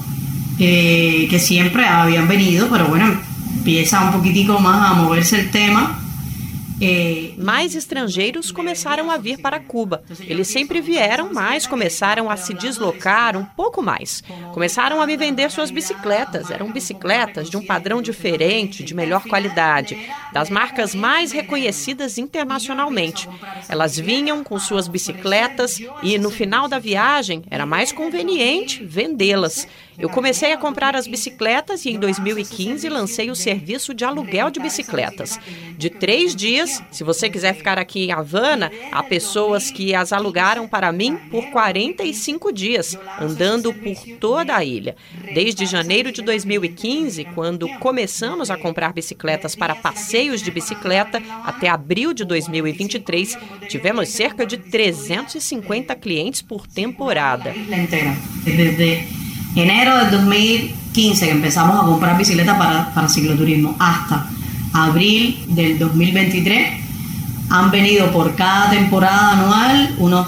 [0.59, 3.07] eh, que siempre habían venido, pero bueno,
[3.55, 5.97] empieza un poquitico más a moverse el tema
[7.37, 10.03] mais estrangeiros começaram a vir para Cuba.
[10.21, 14.23] Eles sempre vieram, mas começaram a se deslocar um pouco mais.
[14.53, 16.49] Começaram a me vender suas bicicletas.
[16.49, 19.97] Eram bicicletas de um padrão diferente, de melhor qualidade,
[20.31, 23.27] das marcas mais reconhecidas internacionalmente.
[23.67, 29.67] Elas vinham com suas bicicletas e no final da viagem era mais conveniente vendê-las.
[29.99, 34.57] Eu comecei a comprar as bicicletas e em 2015 lancei o serviço de aluguel de
[34.57, 35.37] bicicletas.
[35.77, 40.69] De três dias, se você quiser ficar aqui em Havana, há pessoas que as alugaram
[40.69, 44.95] para mim por 45 dias, andando por toda a ilha.
[45.33, 52.13] Desde janeiro de 2015, quando começamos a comprar bicicletas para passeios de bicicleta, até abril
[52.13, 53.37] de 2023,
[53.67, 57.53] tivemos cerca de 350 clientes por temporada
[59.59, 64.29] enero del 2015 que empezamos a comprar bicicletas para, para cicloturismo hasta
[64.73, 66.89] abril del 2023
[67.49, 70.27] han venido por cada temporada anual unos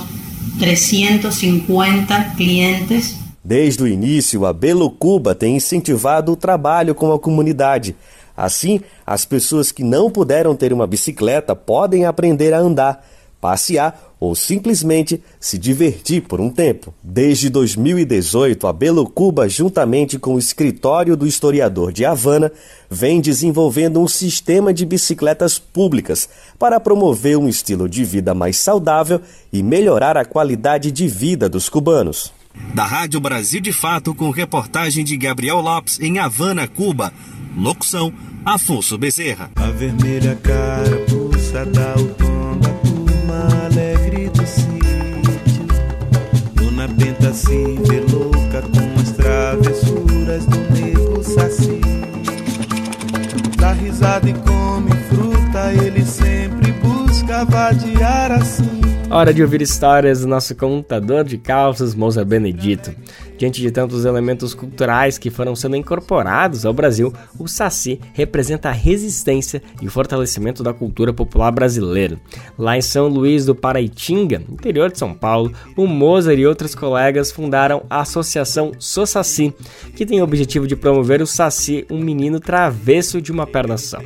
[0.59, 3.17] 350 clientes.
[3.43, 7.95] Desde o início, a Belo Cuba tem incentivado o trabalho com a comunidade.
[8.36, 13.05] Assim, as pessoas que não puderam ter uma bicicleta podem aprender a andar,
[13.41, 16.93] passear ou simplesmente se divertir por um tempo.
[17.03, 22.51] Desde 2018, a Belo Cuba, juntamente com o escritório do historiador de Havana,
[22.87, 26.29] vem desenvolvendo um sistema de bicicletas públicas
[26.59, 29.19] para promover um estilo de vida mais saudável
[29.51, 32.31] e melhorar a qualidade de vida dos cubanos.
[32.75, 37.11] Da Rádio Brasil de Fato, com reportagem de Gabriel Lopes em Havana, Cuba.
[37.57, 38.13] Locução:
[38.45, 39.49] Afonso Bezerra.
[39.55, 42.40] A vermelha carapuça da outono da
[47.22, 51.80] Com as travessuras do saci.
[53.57, 57.45] Dá risada e come fruta, ele sempre busca
[58.32, 58.82] assim.
[59.11, 62.91] Hora de ouvir histórias do nosso contador de calças, Moza Benedito.
[63.41, 68.71] Diante de tantos elementos culturais que foram sendo incorporados ao Brasil, o Saci representa a
[68.71, 72.21] resistência e o fortalecimento da cultura popular brasileira.
[72.55, 77.31] Lá em São Luís do Paraitinga, interior de São Paulo, o Mozart e outros colegas
[77.31, 79.51] fundaram a Associação Sou Saci,
[79.95, 83.97] que tem o objetivo de promover o Saci, um menino travesso de uma perna só.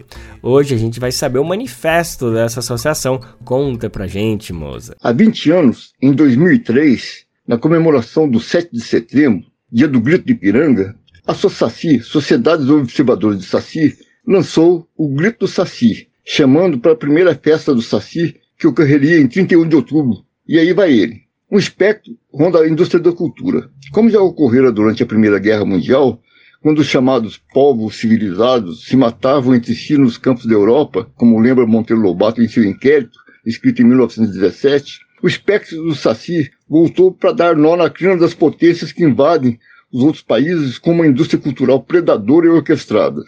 [0.42, 3.20] Hoje a gente vai saber o manifesto dessa associação.
[3.44, 4.96] Conta pra gente, Moza.
[5.02, 10.34] Há 20 anos, em 2003, na comemoração do 7 de setembro, dia do Grito de
[10.34, 10.96] Ipiranga,
[11.28, 16.98] a SOSACI, Sociedade dos Observadores de Saci, lançou o Grito do Saci, chamando para a
[16.98, 20.26] primeira festa do Saci, que ocorreria em 31 de outubro.
[20.48, 21.22] E aí vai ele.
[21.52, 23.70] Um espectro ronda a indústria da cultura.
[23.92, 26.22] Como já ocorrera durante a Primeira Guerra Mundial,
[26.62, 31.68] quando os chamados povos civilizados se matavam entre si nos campos da Europa, como lembra
[31.68, 37.56] Monteiro Lobato em seu inquérito, escrito em 1917, o espectro do Saci voltou para dar
[37.56, 39.60] nó na crina das potências que invadem
[39.92, 43.22] os outros países com uma indústria cultural predadora e orquestrada.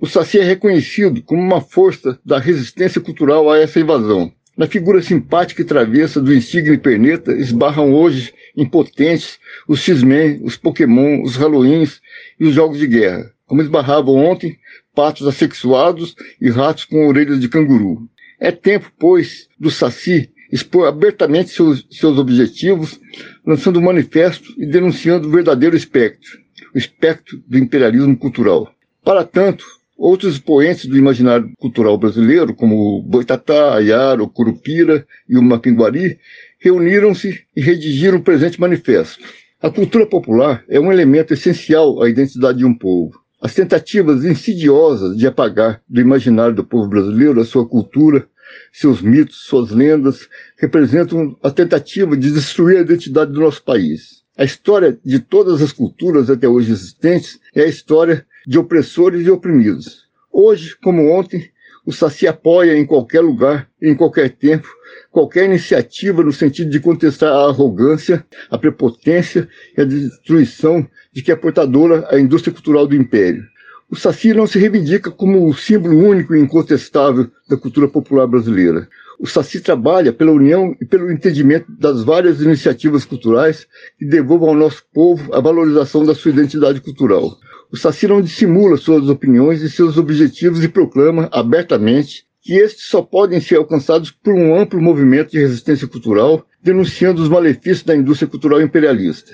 [0.00, 4.32] O Saci é reconhecido como uma força da resistência cultural a essa invasão.
[4.56, 11.22] Na figura simpática e travessa do insigne perneta esbarram hoje impotentes os X-Men, os Pokémon,
[11.22, 12.00] os Halloweens
[12.40, 14.58] e os jogos de guerra, como esbarravam ontem
[14.94, 18.08] patos assexuados e ratos com orelhas de canguru.
[18.40, 23.00] É tempo, pois, do Saci expor abertamente seus, seus objetivos,
[23.46, 26.38] lançando um manifesto e denunciando o verdadeiro espectro,
[26.74, 28.72] o espectro do imperialismo cultural.
[29.04, 29.64] Para tanto,
[29.96, 36.18] outros expoentes do imaginário cultural brasileiro, como Boitatá, Ayaro, Curupira e o Mapinguari,
[36.58, 39.22] reuniram-se e redigiram o presente manifesto.
[39.60, 43.18] A cultura popular é um elemento essencial à identidade de um povo.
[43.40, 48.26] As tentativas insidiosas de apagar do imaginário do povo brasileiro a sua cultura,
[48.72, 50.28] seus mitos, suas lendas,
[50.58, 54.22] representam a tentativa de destruir a identidade do nosso país.
[54.36, 59.30] A história de todas as culturas até hoje existentes é a história de opressores e
[59.30, 60.06] oprimidos.
[60.32, 61.50] Hoje, como ontem,
[61.84, 64.68] o Saci apoia em qualquer lugar, em qualquer tempo,
[65.10, 71.32] qualquer iniciativa no sentido de contestar a arrogância, a prepotência e a destruição de que
[71.32, 73.42] é portadora a indústria cultural do império.
[73.90, 78.86] O Saci não se reivindica como o símbolo único e incontestável da cultura popular brasileira.
[79.18, 83.66] O Saci trabalha pela união e pelo entendimento das várias iniciativas culturais
[83.98, 87.34] que devolvam ao nosso povo a valorização da sua identidade cultural.
[87.72, 93.00] O Saci não dissimula suas opiniões e seus objetivos e proclama abertamente que estes só
[93.00, 98.28] podem ser alcançados por um amplo movimento de resistência cultural, denunciando os malefícios da indústria
[98.28, 99.32] cultural imperialista.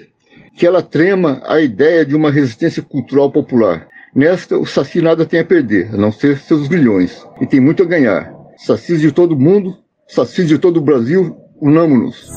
[0.57, 3.89] Que ela trema a ideia de uma resistência cultural popular.
[4.15, 7.83] Nesta, o Saci nada tem a perder, a não ser seus bilhões, e tem muito
[7.83, 8.33] a ganhar.
[8.57, 12.31] Sacis de todo mundo, sacis de todo o Brasil, unamo-nos.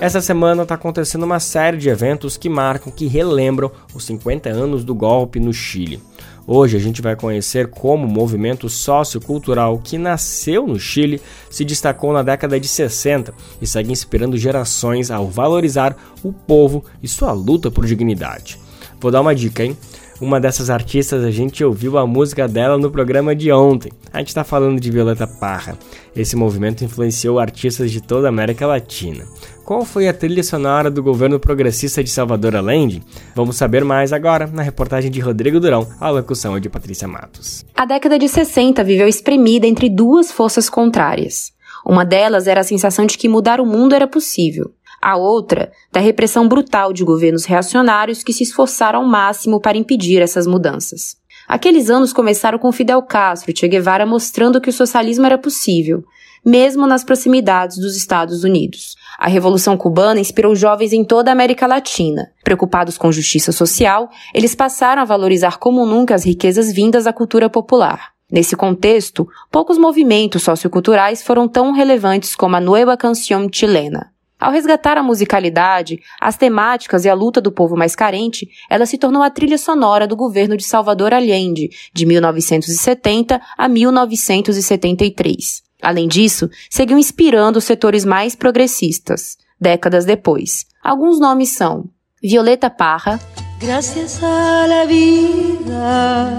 [0.00, 4.84] Essa semana está acontecendo uma série de eventos que marcam, que relembram os 50 anos
[4.84, 6.00] do golpe no Chile.
[6.46, 12.12] Hoje a gente vai conhecer como o movimento sociocultural que nasceu no Chile se destacou
[12.12, 17.72] na década de 60 e segue inspirando gerações ao valorizar o povo e sua luta
[17.72, 18.60] por dignidade.
[19.00, 19.76] Vou dar uma dica, hein?
[20.20, 23.90] Uma dessas artistas a gente ouviu a música dela no programa de ontem.
[24.12, 25.76] A gente está falando de Violeta Parra.
[26.14, 29.24] Esse movimento influenciou artistas de toda a América Latina.
[29.64, 33.02] Qual foi a trilha sonora do governo progressista de Salvador Allende?
[33.34, 37.64] Vamos saber mais agora na reportagem de Rodrigo Durão, a locução é de Patrícia Matos.
[37.74, 41.52] A década de 60 viveu espremida entre duas forças contrárias.
[41.84, 44.70] Uma delas era a sensação de que mudar o mundo era possível
[45.04, 50.22] a outra da repressão brutal de governos reacionários que se esforçaram ao máximo para impedir
[50.22, 51.18] essas mudanças.
[51.46, 56.02] Aqueles anos começaram com Fidel Castro e Che Guevara mostrando que o socialismo era possível,
[56.42, 58.96] mesmo nas proximidades dos Estados Unidos.
[59.18, 62.30] A Revolução Cubana inspirou jovens em toda a América Latina.
[62.42, 67.50] Preocupados com justiça social, eles passaram a valorizar como nunca as riquezas vindas da cultura
[67.50, 68.14] popular.
[68.32, 74.13] Nesse contexto, poucos movimentos socioculturais foram tão relevantes como a Nueva Canción Chilena.
[74.44, 78.98] Ao resgatar a musicalidade, as temáticas e a luta do povo mais carente, ela se
[78.98, 85.62] tornou a trilha sonora do governo de Salvador Allende, de 1970 a 1973.
[85.80, 89.38] Além disso, seguiu inspirando os setores mais progressistas.
[89.58, 91.88] Décadas depois, alguns nomes são
[92.22, 93.18] Violeta Parra,
[93.58, 96.38] Gracias a la vida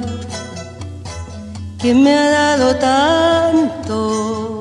[1.80, 4.55] que me ha dado tanto.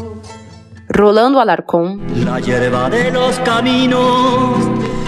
[0.95, 2.01] Rolando Alarcón.
[2.25, 4.57] La hierba de los caminos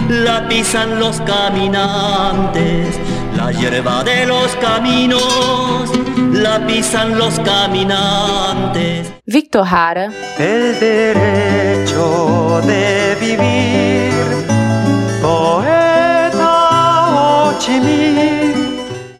[0.09, 2.99] la pisan los caminantes.
[3.37, 5.89] La hierba de los caminos
[6.33, 9.13] la pisan los caminantes.
[9.25, 10.11] Victor Jara.
[10.37, 14.11] El derecho de vivir.
[15.21, 16.49] Poeta
[17.15, 17.53] Ho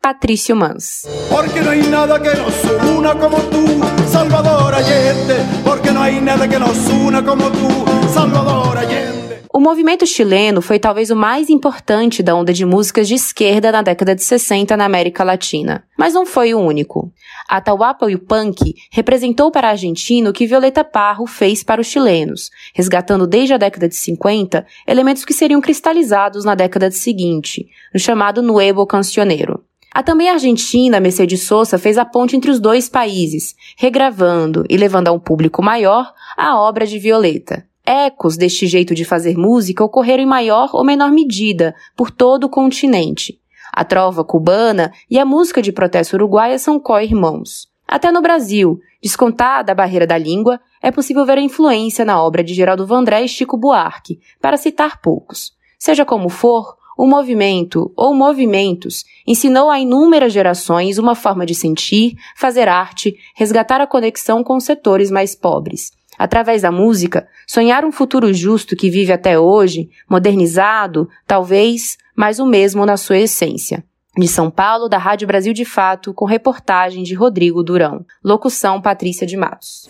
[0.02, 1.08] Patricio Mans.
[1.30, 3.66] Porque no hay nada que nos una como tú,
[4.08, 9.28] Salvador Allende, porque não há nada que nos una como tu, Salvador Allende.
[9.58, 13.82] O movimento chileno foi talvez o mais importante da onda de músicas de esquerda na
[13.82, 15.84] década de 60 na América Latina.
[15.98, 17.12] Mas não foi o único.
[17.50, 17.60] A
[18.08, 22.52] e o punk representou para a Argentina o que Violeta Parro fez para os chilenos,
[22.76, 28.43] resgatando desde a década de 50 elementos que seriam cristalizados na década seguinte, no chamado
[28.43, 29.57] Nuevo Cancionero.
[29.98, 35.08] A também argentina Mercedes Sosa fez a ponte entre os dois países, regravando e levando
[35.08, 37.66] a um público maior a obra de Violeta.
[37.84, 42.50] Ecos deste jeito de fazer música ocorreram em maior ou menor medida por todo o
[42.50, 43.39] continente.
[43.74, 47.68] A trova cubana e a música de protesto uruguaia são co-irmãos.
[47.88, 52.43] Até no Brasil, descontada a barreira da língua, é possível ver a influência na obra
[52.43, 55.58] de Geraldo Vandré e Chico Buarque, para citar poucos.
[55.80, 62.16] Seja como for, o movimento ou movimentos ensinou a inúmeras gerações uma forma de sentir,
[62.36, 65.91] fazer arte, resgatar a conexão com os setores mais pobres.
[66.18, 72.45] Através da música, sonhar um futuro justo que vive até hoje, modernizado, talvez, mas o
[72.48, 73.84] mesmo na sua essência.
[74.18, 78.04] De São Paulo, da Rádio Brasil de Fato, com reportagem de Rodrigo Durão.
[78.24, 79.88] Locução Patrícia de Matos.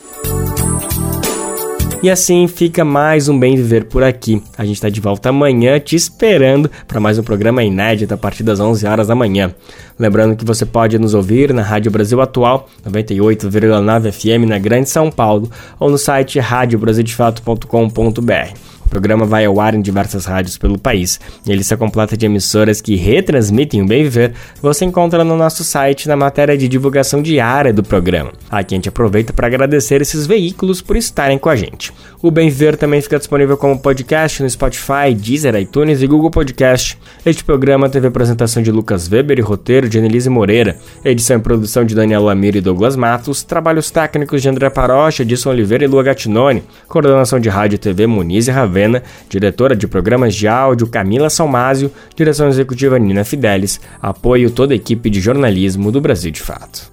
[2.03, 4.39] E assim fica mais um Bem Viver por aqui.
[4.55, 8.43] A gente está de volta amanhã te esperando para mais um programa inédito a partir
[8.43, 9.51] das 11 horas da manhã.
[9.97, 15.09] Lembrando que você pode nos ouvir na Rádio Brasil Atual, 98,9 FM na Grande São
[15.09, 18.76] Paulo, ou no site radiobrasildefato.com.br.
[18.87, 21.19] O programa vai ao ar em diversas rádios pelo país.
[21.45, 24.31] Ele se completa de emissoras que retransmitem o Bem Viver.
[24.61, 28.31] Você encontra no nosso site na matéria de divulgação diária do programa.
[28.49, 31.91] Aqui a gente aproveita para agradecer esses veículos por estarem com a gente.
[32.21, 36.97] O Bem Viver também fica disponível como podcast no Spotify, Deezer, iTunes e Google Podcast.
[37.25, 41.83] Este programa teve apresentação de Lucas Weber e roteiro de Annelise Moreira, edição e produção
[41.83, 46.03] de Daniel Lamiro e Douglas Matos, trabalhos técnicos de André Parocha, Edson Oliveira e Lua
[46.03, 50.87] Gattinone, coordenação de rádio e TV Muniz e Ravena, Ravena, diretora de programas de áudio
[50.87, 56.41] Camila Salmásio, direção executiva Nina Fidelis, apoio toda a equipe de jornalismo do Brasil de
[56.41, 56.91] Fato.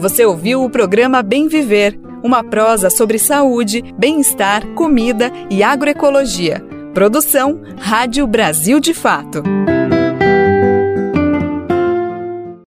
[0.00, 6.60] Você ouviu o programa Bem Viver, uma prosa sobre saúde, bem-estar, comida e agroecologia.
[6.92, 9.42] Produção Rádio Brasil de Fato.